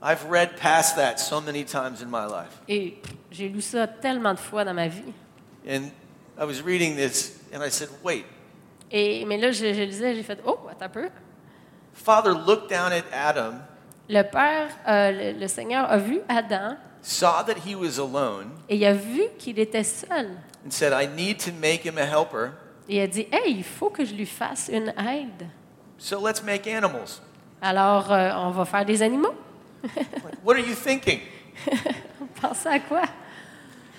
[0.01, 2.59] I've read past that so many times in my life.
[2.67, 2.95] Et
[3.31, 5.13] j'ai lu ça tellement de fois dans ma vie.
[5.65, 5.91] And
[6.37, 8.25] I was reading this and I said, Wait,
[8.91, 11.09] Et, mais là, je, je lisais, j'ai fait Oh, attends un peu.
[11.93, 13.53] Father looked down at Adam,
[14.09, 18.75] Le Père, euh, le, le Seigneur a vu Adam saw that he was alone, et
[18.77, 20.37] il a vu qu'il était seul.
[20.65, 22.51] and said, I need to make him a helper,
[22.89, 25.47] Et il a dit Hey, il faut que je lui fasse une aide.
[25.97, 27.21] so let's make animals.
[27.61, 29.33] Alors, euh, on va faire des animaux.
[30.43, 31.19] What are you thinking?
[32.41, 33.03] Pensez à quoi?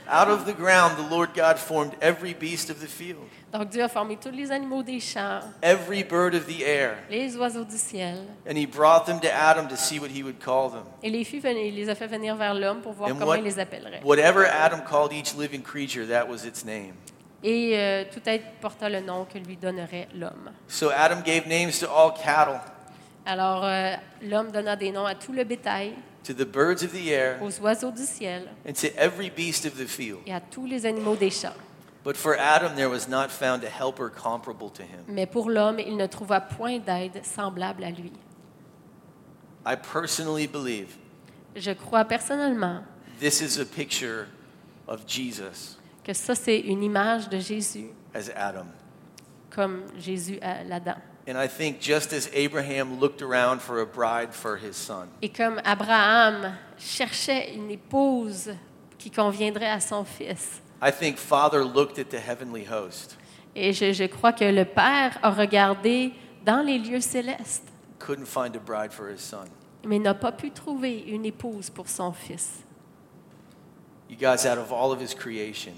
[0.09, 3.83] Out of the ground, the Lord God formed every beast of the field, Donc, Dieu
[3.83, 7.79] a formé tous les animaux des champs, every bird of the air, les oiseaux du
[7.79, 10.85] ciel, and he brought them to Adam to see what he would call them.
[11.03, 13.27] et les, fit venir- il les a fait venir vers l'homme pour voir And comment
[13.33, 14.01] what- il les appellerait.
[14.05, 16.95] Whatever Adam called each living creature, that was its name.
[17.43, 20.51] Et euh, tout être porta le nom que lui donnerait l'homme.
[20.69, 22.59] So Adam gave names to all cattle,
[23.27, 27.11] Alors, euh, l'homme donna des noms à tout le bétail, to the birds of the
[27.11, 30.21] air, aux oiseaux du ciel and to every beast of the field.
[30.27, 31.55] et à tous les animaux des champs.
[32.05, 35.05] But for Adam, there was not found a helper comparable to him.
[35.09, 38.13] Mais pour l'homme, il ne trouva point d'aide semblable à lui.
[39.67, 40.97] I personally believe
[41.57, 42.83] Je crois personnellement
[43.21, 44.27] this is a picture
[44.87, 48.67] of Jesus que ça, c'est une image de Jésus, as Adam.
[49.51, 50.97] comme Jésus à l'Adam.
[51.27, 55.31] And I think just as Abraham looked around for a bride for his son, Et
[55.31, 58.51] comme Abraham cherchait une épouse
[58.99, 63.17] qui conviendrait à son fils, I think Father looked at the heavenly host,
[63.57, 66.13] et je, je crois que le Père a regardé
[66.45, 69.47] dans les lieux célestes, couldn't find a bride for his son.
[69.87, 72.65] mais n'a pas pu trouver une épouse pour son fils.
[74.11, 75.73] You guys, out of all of his creation,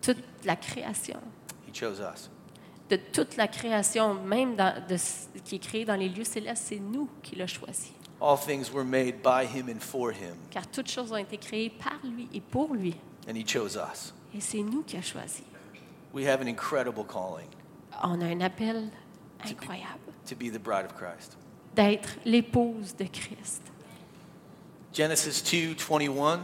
[0.00, 1.18] Toute la création,
[1.66, 2.28] he chose us.
[2.92, 6.64] De toute la création, même dans- de ce qui est créé dans les lieux célestes,
[6.68, 7.92] c'est nous qui l'a choisi.
[8.20, 11.70] All things were made by him and for him, Car toutes choses ont été créées
[11.70, 12.94] par lui et pour lui.
[13.28, 14.12] and he chose us.
[14.34, 15.42] Et c'est nous qui a choisi.
[16.12, 17.48] We have an incredible calling
[18.02, 18.90] On a un appel
[19.44, 21.36] incroyable to be the bride of Christ.
[21.74, 23.62] d'être l'épouse de Christ.
[24.92, 26.40] Genesis 2:21,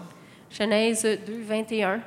[0.50, 2.00] Genèse 2, 21.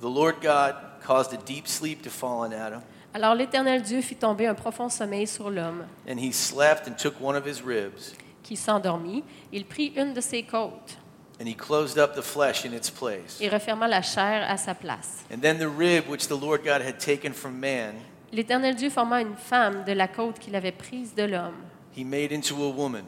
[0.00, 2.80] the Lord God caused a deep sleep to fall on Adam,
[3.16, 7.14] Alors l'Éternel Dieu fit tomber un profond sommeil sur l'homme, and he slept and took
[7.20, 9.22] one of his ribs, qui s'endormit.
[9.52, 10.98] Il prit une de ses côtes
[11.40, 13.38] and he closed up the flesh in its place.
[13.40, 15.24] et referma la chair à sa place.
[15.32, 17.94] And then the rib which the Lord God had taken from man,
[18.32, 21.54] L'Éternel Dieu forma une femme de la côte qu'il avait prise de l'homme.
[21.96, 23.04] he made into a woman,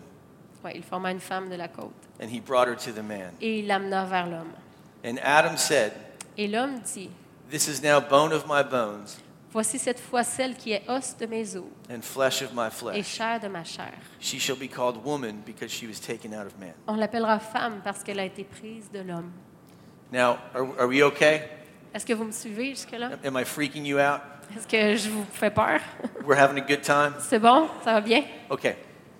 [0.65, 1.91] Ouais, il forma une femme de la côte
[2.21, 3.33] and he brought her to the man.
[3.41, 4.53] et il l'amena vers l'homme.
[5.05, 5.93] And Adam said,
[6.39, 7.11] Et l'homme dit,
[7.51, 9.19] This is now bone of my bones
[9.57, 12.71] Voici cette fois celle qui est os de mes os and flesh of my et
[12.71, 13.07] flesh.
[13.07, 13.91] chair de ma chair.
[14.21, 16.75] She shall be called woman because she was taken out of man.
[16.87, 19.31] On l'appellera femme parce qu'elle a été prise de l'homme.
[20.13, 21.41] Now, are, are we okay?
[21.95, 23.13] Est-ce que vous me suivez jusque-là?
[23.25, 24.21] Am I freaking you out?
[24.55, 25.81] Est-ce que je vous fais peur?
[26.27, 27.15] We're having a good time?
[27.21, 27.67] C'est bon?
[27.83, 28.25] Ça va bien?
[28.51, 28.77] Okay,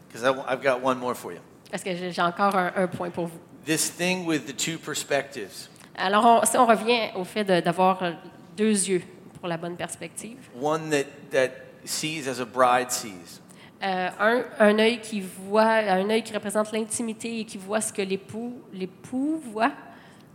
[0.07, 1.41] because I've got one more for you.
[1.71, 3.39] Parce que j'ai j'ai encore un, un point pour vous?
[3.65, 8.03] This thing with the two perspectives Alors, on- si on revient au fait de- d'avoir
[8.03, 8.13] euh,
[8.55, 9.03] deux yeux
[9.47, 11.51] pour la bonne perspective, one that, that
[11.85, 13.41] sees as a bride sees,
[13.83, 17.93] Euh, un, un œil qui voit, un œil qui représente l'intimité et qui voit ce
[17.93, 19.71] que l'époux, l'époux voit,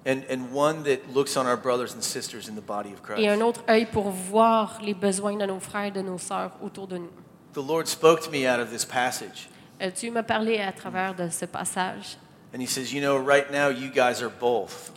[0.07, 3.27] and, and one that looks on our brothers and sisters in the body of et
[3.27, 3.41] un Christ.
[3.43, 6.99] autre œil pour voir les besoins de nos frères et de nos sœurs autour de
[6.99, 7.09] nous.
[7.53, 9.49] The Lord spoke to me out of this passage,
[9.81, 12.17] Euh, Dieu m'a parlé à travers de ce passage.
[12.53, 14.91] and He says, You know, right now you guys are both.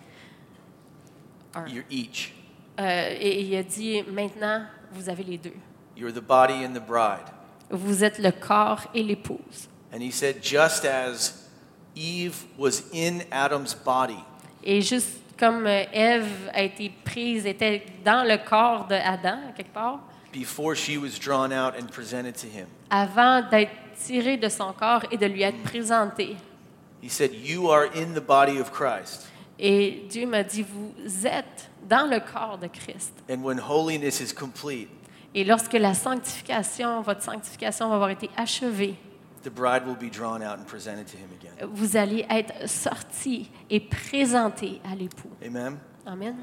[1.54, 1.66] Are.
[1.66, 2.33] You're each.
[2.78, 5.54] Euh, et il a dit, maintenant, vous avez les deux.
[5.96, 7.26] You're the body and the bride.
[7.70, 9.68] Vous êtes le corps et l'épouse.
[9.92, 11.48] And He said, Just as
[11.94, 14.18] Eve was in Adam's body,
[14.64, 19.72] Et juste comme euh, Ève a été prise, était dans le corps de Adam, quelque
[19.72, 20.00] part,
[20.32, 23.70] before she was drawn out and presented to Him, avant d'être
[24.04, 26.36] tirée de son corps et de lui être présentée.
[27.00, 29.28] He said, You are in the body of Christ.
[29.58, 33.12] Et Dieu m'a dit, vous êtes dans le corps de Christ.
[33.30, 34.88] And when holiness is complete,
[35.34, 38.94] Et lorsque la sanctification, votre sanctification va avoir été achevée,
[39.42, 41.68] the bride will be drawn out and presented to Him again.
[41.72, 45.30] vous allez être sortis et présentés à l'époux.
[45.44, 45.76] Amen?
[46.06, 46.36] Amen.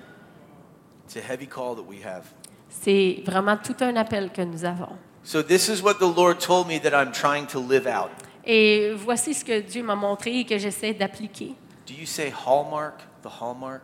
[1.05, 2.25] It's a heavy call that we have.
[2.69, 4.97] C'est vraiment tout un appel que nous avons.
[5.23, 8.11] So, this is what the Lord told me that I'm trying to live out.
[8.43, 11.55] Et voici ce que Dieu m'a montré et que j'essaie d'appliquer.
[11.85, 13.83] Do you say hallmark, the hallmark,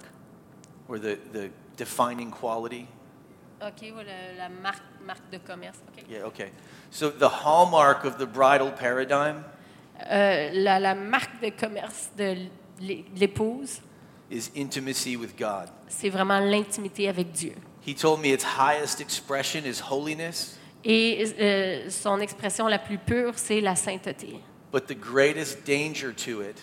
[0.90, 2.88] or the, the defining quality?
[3.62, 5.78] OK, voilà la marque, marque de commerce.
[5.90, 6.04] OK.
[6.10, 6.52] Yeah, okay.
[6.92, 9.44] So, the hallmark of the bridal paradigm?
[10.12, 12.36] Euh, la, la marque de commerce de
[12.80, 13.82] l'é- l'épouse,
[14.30, 15.70] is intimacy with God.
[15.88, 17.54] c'est vraiment l'intimité avec Dieu.
[17.86, 23.34] He told me its highest expression is holiness, Et euh, son expression la plus pure,
[23.38, 24.40] c'est la sainteté.
[24.72, 26.58] but the greatest danger to it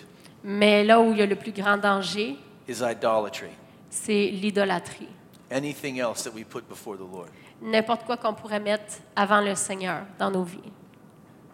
[0.44, 2.36] Mais là où il y a le plus grand danger,
[2.68, 3.50] is idolatry.
[3.94, 5.08] C'est l'idolâtrie.
[5.50, 7.28] Anything else that we put before the Lord.
[7.62, 10.72] N'importe quoi qu'on pourrait mettre avant le Seigneur dans nos vies.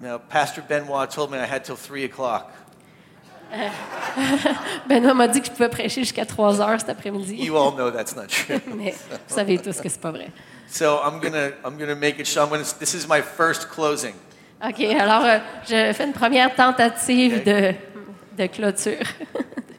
[0.00, 2.50] Now, Pastor Benoit told me I had till 3 o'clock.
[4.88, 7.34] Benoît m'a dit que je pouvais prêcher jusqu'à 3 heures cet après-midi.
[7.34, 8.60] You all know that's not true.
[8.74, 10.30] Mais vous savez tous que c'est pas vrai.
[10.68, 12.36] So I'm gonna I'm gonna make it.
[12.36, 12.62] I'm gonna.
[12.78, 14.14] This is my first closing.
[14.64, 17.74] OK, alors euh, je fais une première tentative de,
[18.38, 19.04] de clôture.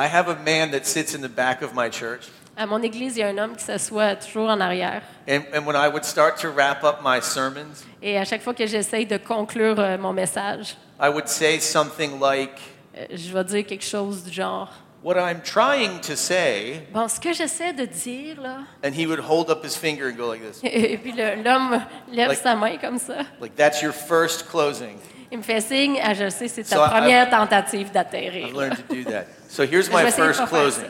[0.00, 3.16] I have a man that sits in the back of my church, À mon église,
[3.16, 5.02] il y a un homme qui s'assoit toujours en arrière.
[5.28, 8.54] and, and when I would start to wrap up my sermons, Et à chaque fois
[8.54, 12.52] que j'essaye de conclure euh, mon message, I would say something like,
[12.96, 14.70] euh, je vais dire quelque chose du genre
[15.04, 18.58] "What I'm trying to say," Bon, ce que j'essaie de dire, là.
[18.84, 21.80] and he would hold up his finger and go like this, Et puis le- l'homme
[22.12, 23.18] lève Like- sa main comme ça.
[23.40, 24.98] like that's your first closing.
[25.30, 28.48] Il me fait signe, ah, je sais, c'est ta So première tentative d'atterrir.
[28.48, 29.26] I've learned to do that.
[29.48, 30.86] So here's my first closing.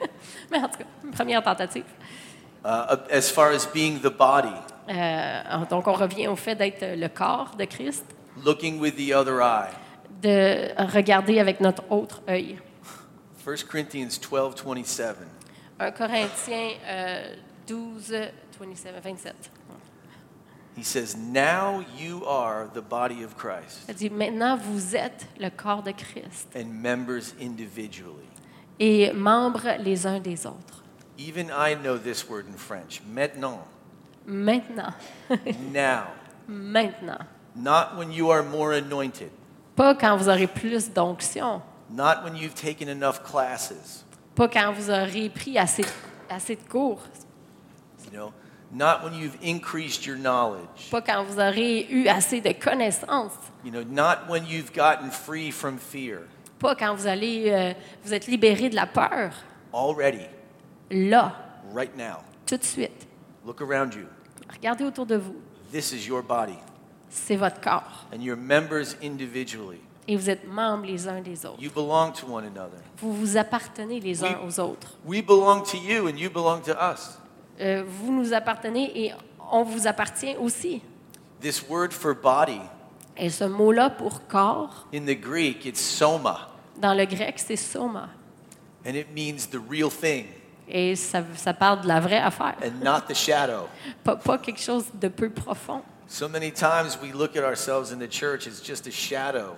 [0.50, 1.84] Mais en tout cas, première tentative.
[2.64, 4.54] Uh, as far as being the body,
[4.88, 8.04] Euh, donc, on revient au fait d'être le corps de Christ,
[8.44, 9.70] looking with the other eye.
[10.20, 12.58] de regarder avec notre autre œil.
[13.46, 15.16] 1 Corinthians 12, 27.
[15.78, 17.34] 1 Corinthiens euh,
[17.68, 18.14] 12,
[18.60, 19.34] 27, 27.
[20.76, 25.50] He says, Now you are the body of Christ Ça dit, maintenant, vous êtes le
[25.50, 28.26] corps de Christ and members individually.
[28.78, 30.82] et membres les uns des autres.
[31.18, 33.02] Even I know this word in French.
[33.06, 33.60] Maintenant.
[34.26, 34.94] Maintenant,
[35.72, 36.08] Now.
[36.48, 37.26] maintenant.
[37.54, 39.30] Not when you are more anointed.
[39.76, 41.60] Pas quand vous aurez plus d'onction.
[41.90, 44.04] Not when you've taken enough classes.
[44.34, 45.84] Pas quand vous aurez pris assez,
[46.30, 47.02] assez de cours.
[48.06, 48.32] You know,
[48.72, 50.90] not when you've increased your knowledge.
[50.90, 53.32] Pas quand vous aurez eu assez de connaissances.
[53.64, 56.22] You know, not when you've gotten free from fear.
[56.58, 57.72] Pas quand vous allez euh,
[58.04, 59.32] vous êtes libéré de la peur.
[59.72, 60.26] Already,
[60.90, 61.32] Là,
[61.74, 62.18] right now.
[62.46, 63.06] tout de suite.
[63.46, 64.06] Look around you.
[64.52, 65.36] Regardez autour de vous.
[65.72, 66.58] This is your body,
[67.08, 68.06] C'est votre corps.
[68.12, 69.80] and you're members individually.
[70.08, 71.62] Et vous êtes membres les uns des autres.
[71.62, 72.78] You belong to one another.
[72.98, 74.46] Vous vous appartenez les uns Oui.
[74.48, 74.96] aux autres.
[75.06, 77.18] We belong to you, and you belong to us.
[77.62, 79.12] Euh, vous nous appartenez et
[79.52, 80.82] on vous appartient aussi.
[81.40, 82.60] This word for body,
[83.16, 88.08] Et ce mot-là pour corps, in the Greek, it's soma, dans le grec, c'est soma.
[88.84, 90.26] and it means the real thing
[90.68, 93.68] Et ça, ça parle de la vraie affaire, and not the shadow.
[94.04, 95.82] pas, pas quelque chose de peu profond.
[96.08, 99.54] So many times we look at ourselves in the church as just a shadow.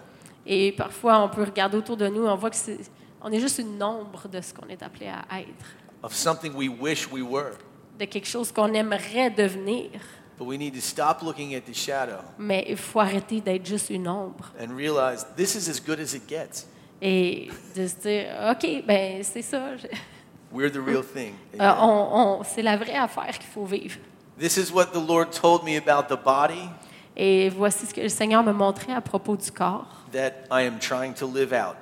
[0.46, 2.78] Et parfois, on peut regarder autour de nous, on voit que c'est,
[3.22, 5.48] on est juste une ombre de ce qu'on est appelé à être,
[6.02, 7.52] of something we wish we were.
[7.98, 9.90] De quelque chose qu'on aimerait devenir.
[10.38, 13.90] But we need to stop looking at the shadow Mais il faut arrêter d'être juste
[13.90, 16.66] une ombre and realize this is as good as it gets.
[17.00, 19.76] Et de se dire, OK, ben c'est ça.
[19.76, 19.86] je-
[20.52, 21.34] We're the real thing.
[21.60, 23.98] euh, on- on- c'est la vraie affaire qu'il faut vivre.
[24.38, 26.68] This is what the Lord told me about the body
[27.16, 29.86] Et voici ce que le Seigneur me montrait à propos du corps.
[30.12, 31.76] that I am trying to live out.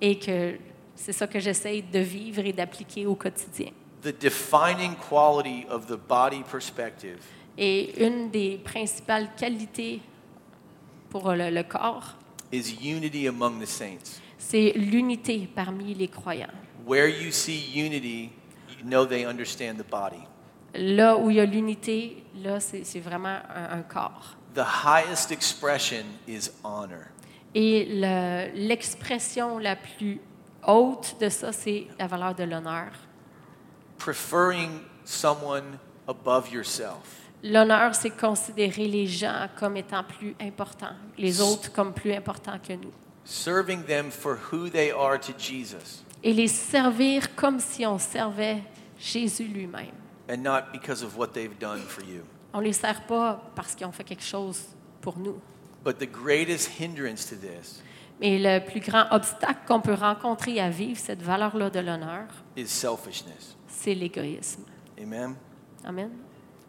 [0.00, 0.54] Et que
[0.94, 3.70] c'est ça que j'essaye de vivre et d'appliquer au quotidien.
[4.02, 7.18] The defining quality of the body perspective
[7.56, 10.00] Et une des principales qualités
[11.10, 12.14] pour le, le corps,
[12.52, 14.20] is unity among the saints.
[14.38, 16.46] c'est l'unité parmi les croyants.
[16.86, 18.30] Where you see unity,
[18.78, 20.22] you know they understand the body.
[20.74, 24.36] Là où il y a l'unité, là, c'est c'est vraiment un, un corps.
[24.54, 27.08] The highest expression is honor.
[27.54, 30.20] Et le- l'expression la plus
[30.66, 32.92] haute de ça, c'est la valeur de l'honneur.
[33.98, 37.16] Preferring someone above yourself.
[37.42, 42.72] L'honneur, c'est considérer les gens comme étant plus importants, les autres comme plus importants que
[42.72, 42.92] nous.
[43.24, 48.62] Serving them for who they are to Jesus Et les servir comme si on servait
[48.98, 49.92] Jésus lui-même.
[50.30, 52.22] and not because of what they've done for you.
[52.52, 54.60] On ne les sert pas parce qu'ils ont fait quelque chose
[55.00, 55.40] pour nous.
[55.84, 57.82] But the greatest hindrance to this
[58.20, 62.26] Mais le plus grand obstacle qu'on peut rencontrer à vivre cette valeur-là de l'honneur,
[62.56, 63.54] is selfishness.
[63.68, 64.62] C'est l'égoïsme.
[65.00, 65.34] Amen?
[65.84, 66.10] Amen.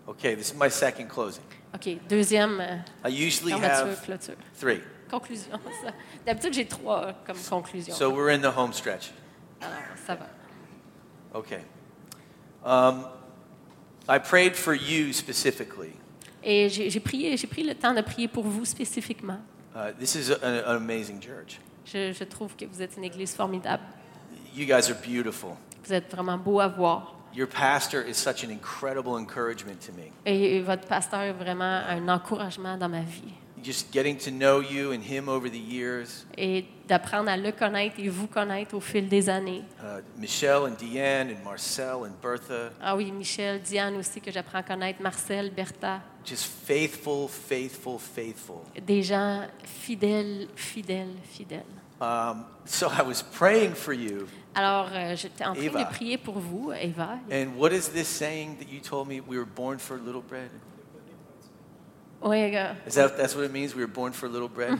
[0.07, 1.43] Okay, this is my second closing.
[1.73, 2.77] OK, deuxième euh,
[3.07, 4.35] I usually fermeture, have clôture.
[4.59, 4.81] three.
[5.09, 5.59] Conclusion.
[6.25, 7.93] D'habitude, j'ai trois euh, comme conclusion.
[7.95, 9.11] So we're in the home stretch.
[9.61, 9.73] Alors,
[10.05, 10.27] ça va.
[11.33, 11.61] Okay.
[12.65, 13.05] Um,
[14.07, 15.93] I prayed for you specifically.
[16.43, 19.39] Et j'ai j'ai prié, j'ai pris le temps de prier pour vous spécifiquement.
[19.75, 21.59] Uh, this is a- an, an amazing church.
[21.85, 23.83] Je, je trouve que vous êtes une église formidable.
[24.55, 25.51] You guys are beautiful.
[25.83, 27.15] Vous êtes vraiment beau à voir.
[27.33, 30.11] Your pastor is such an incredible encouragement to me.
[30.25, 33.33] Et votre pasteur est vraiment un encouragement dans ma vie.
[33.61, 36.25] Just getting to know you and him over the years.
[36.37, 39.63] Et d'apprendre à le connaître et vous connaître au fil des années.
[39.81, 42.71] Uh, Michelle and Deanne and Marcel and Bertha.
[42.81, 46.01] Ah oui, Michel, Diane aussi, que j'apprends à connaître, Marcel, Bertha.
[46.25, 48.61] Just faithful, faithful, faithful.
[48.81, 51.65] Des gens fidèles, fidèles, fidèles.
[52.01, 54.27] Um, so I was praying for you.
[54.55, 55.83] Alors, euh, j'étais en train Eva.
[55.83, 57.17] de prier pour vous, Eva.
[57.31, 60.49] And what is this saying that you told me we were born for little bread?
[62.21, 63.73] Oui, euh, Is that that's what it means?
[63.73, 64.77] We were born for little bread?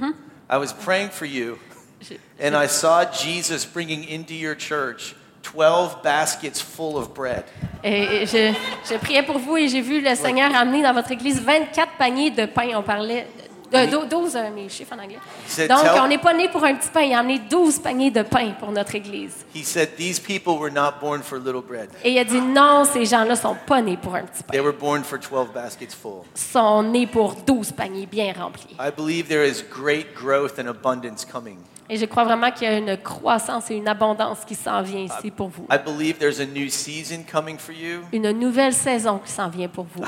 [0.49, 1.57] I was praying for you,
[2.01, 7.45] j'ai- and I saw Jesus bringing into your church twelve baskets full of bread.
[7.82, 8.53] Et je,
[8.89, 12.32] je priais pour vous et j'ai vu le Seigneur amener dans votre église 24 paniers
[12.32, 12.72] de pain.
[12.76, 13.26] On parlait
[13.72, 15.20] de, de 12, euh, mes chiffres en anglais.
[15.67, 17.01] Donc, on n'est pas né pour un petit pain.
[17.01, 19.45] Il a amené 12 paniers de pain pour notre église.
[19.53, 21.89] He said these people were not born for little bread.
[22.03, 24.53] Et il a dit non, ces gens-là sont pas nés pour un petit pain.
[24.53, 26.24] They were born for twelve baskets full.
[26.36, 28.76] Ils sont nés pour 12 paniers bien remplis.
[28.80, 31.57] I believe there is great growth and abundance coming.
[31.91, 35.01] Et je crois vraiment qu'il y a une croissance et une abondance qui s'en vient
[35.01, 35.65] ici pour vous.
[35.72, 38.01] I believe there's a new season coming for you.
[38.13, 40.03] Une nouvelle saison qui s'en vient pour vous.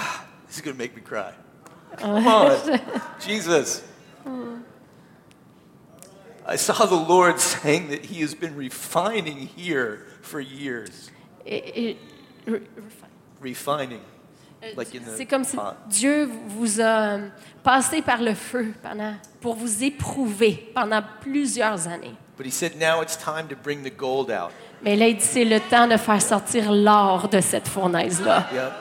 [0.47, 1.33] This is going to make me cry.
[1.97, 2.51] Come on,
[3.25, 3.83] Jesus.
[6.47, 11.11] I saw the Lord saying that He has been refining here for years.
[11.45, 11.97] Et- et-
[12.47, 12.61] re-
[13.39, 14.01] Refining.
[14.75, 15.57] Like in the C'est comme si.
[15.87, 16.83] Dieu vous a
[17.15, 17.27] euh,
[17.63, 22.13] passé par le feu pendant, pour vous éprouver pendant plusieurs années.
[22.37, 24.51] But He said now it's time to bring the gold out.
[24.83, 28.47] Mais là, il dit c'est le temps de faire sortir l'or de cette fournaise-là.
[28.53, 28.71] Yep.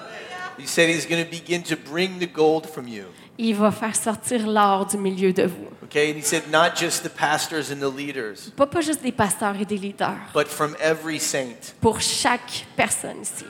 [0.61, 3.05] He said He's going to begin to bring the gold from you.
[3.39, 5.69] Il va faire sortir l'or du milieu de vous.
[5.85, 6.11] Okay?
[6.11, 9.57] And He said not just the pastors and the leaders, Pas, pas juste des pasteurs
[9.61, 11.75] et des leaders, but from every saint.
[11.81, 13.45] pour chaque personne ici.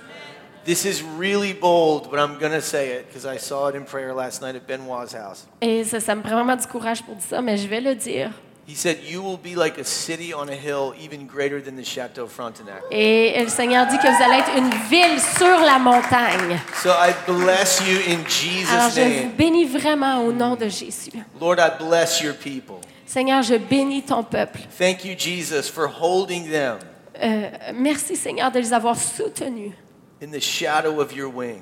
[0.64, 3.84] This is really bold, but I'm going to say it because I saw it in
[3.84, 5.46] prayer last night at Benoit's house.
[5.62, 7.94] Et ça, ça me prend vraiment du courage pour dire ça, mais je vais le
[7.94, 8.30] dire.
[8.71, 11.85] He said, You will be like a city on a hill, even greater than the
[11.85, 12.83] Chateau Frontenac.
[12.93, 16.57] Et le Seigneur dit que vous allez être une ville sur la montagne.
[16.81, 19.33] So I bless you in Alors Jesus' je vous name.
[19.37, 21.11] bénis vraiment au nom de Jésus.
[21.41, 22.77] Lord, I bless your people.
[23.07, 24.61] Seigneur, je bénis ton peuple.
[24.79, 26.79] Thank you, Jesus, for holding them
[27.21, 29.73] Euh, merci Seigneur de les avoir soutenus,
[30.23, 31.61] in the shadow of your wing.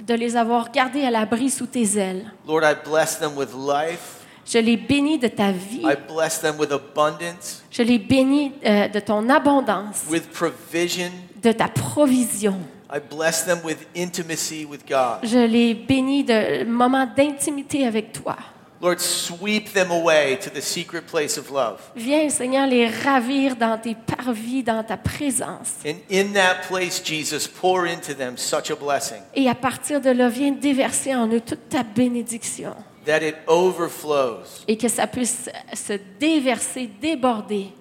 [0.00, 2.30] de les avoir gardés à l'abri sous tes ailes.
[2.46, 4.17] Lord, I bless them with life.
[4.50, 5.82] Je les bénis de ta vie.
[5.84, 11.10] I bless them with abundance, Je les bénis euh, de ton abondance, with provision.
[11.42, 12.58] de ta provision.
[12.90, 15.18] I bless them with intimacy with God.
[15.22, 18.36] Je les bénis de moments d'intimité avec toi.
[18.80, 21.80] Lord, sweep them away to the secret place of love.
[21.96, 25.74] Viens, Seigneur, les ravir dans tes parvis, dans ta présence.
[25.84, 30.10] And in that place, Jesus, pour into them such a blessing Et à partir de
[30.10, 32.72] là, viens déverser en eux toute ta bénédiction.
[33.08, 37.72] That it overflows Et que ça puisse se déverser, déborder.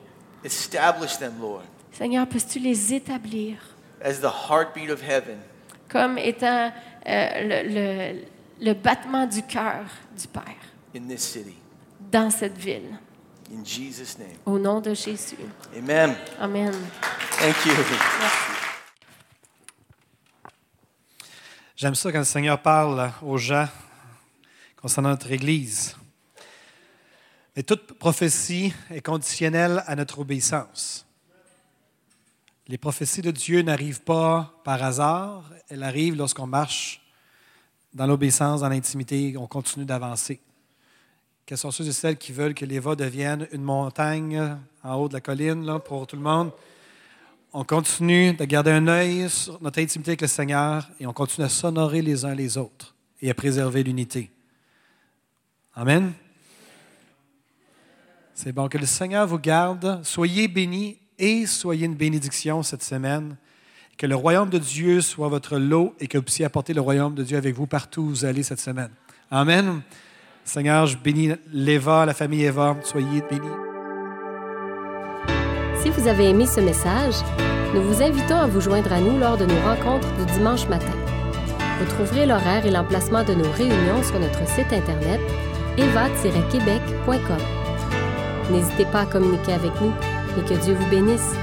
[0.43, 3.57] Establish them, Lord, Seigneur, peux-tu les établir?
[4.03, 5.37] as the heartbeat of heaven
[5.89, 6.71] comme étant
[7.07, 8.21] euh, le, le-
[8.59, 9.85] le battement du cœur
[10.19, 10.43] du Père
[10.95, 11.55] in this city.
[12.11, 12.97] dans cette ville.
[13.51, 14.35] In Jesus' name.
[14.45, 15.37] Au nom de Jésus.
[15.77, 16.13] Amen.
[16.39, 16.73] Amen.
[17.39, 17.71] Thank you.
[17.73, 18.51] Merci.
[21.75, 23.67] J'aime ça quand le Seigneur parle aux gens
[24.81, 25.95] concernant notre Église.
[27.55, 31.05] Mais toute prophétie est conditionnelle à notre obéissance.
[32.67, 37.01] Les prophéties de Dieu n'arrivent pas par hasard, elles arrivent lorsqu'on marche
[37.93, 40.39] dans l'obéissance, dans l'intimité, on continue d'avancer.
[41.45, 45.13] Quelles sont ceux et celles qui veulent que l'Éva devienne une montagne en haut de
[45.13, 46.51] la colline là, pour tout le monde?
[47.53, 51.45] On continue de garder un œil sur notre intimité avec le Seigneur et on continue
[51.45, 54.29] à s'honorer les uns les autres et à préserver l'unité.
[55.77, 56.11] Amen.
[58.33, 59.99] C'est bon que le Seigneur vous garde.
[60.01, 63.37] Soyez bénis et soyez une bénédiction cette semaine.
[63.95, 67.13] Que le royaume de Dieu soit votre lot et que vous puissiez apporter le royaume
[67.13, 68.89] de Dieu avec vous partout où vous allez cette semaine.
[69.29, 69.81] Amen.
[70.43, 72.75] Seigneur, je bénis l'Eva, la famille Eva.
[72.83, 73.47] Soyez bénis.
[75.83, 77.13] Si vous avez aimé ce message,
[77.75, 80.97] nous vous invitons à vous joindre à nous lors de nos rencontres du dimanche matin.
[81.79, 85.19] Vous trouverez l'horaire et l'emplacement de nos réunions sur notre site internet
[85.77, 87.37] eva-québec.com.
[88.51, 89.93] N'hésitez pas à communiquer avec nous
[90.37, 91.35] et que Dieu vous bénisse.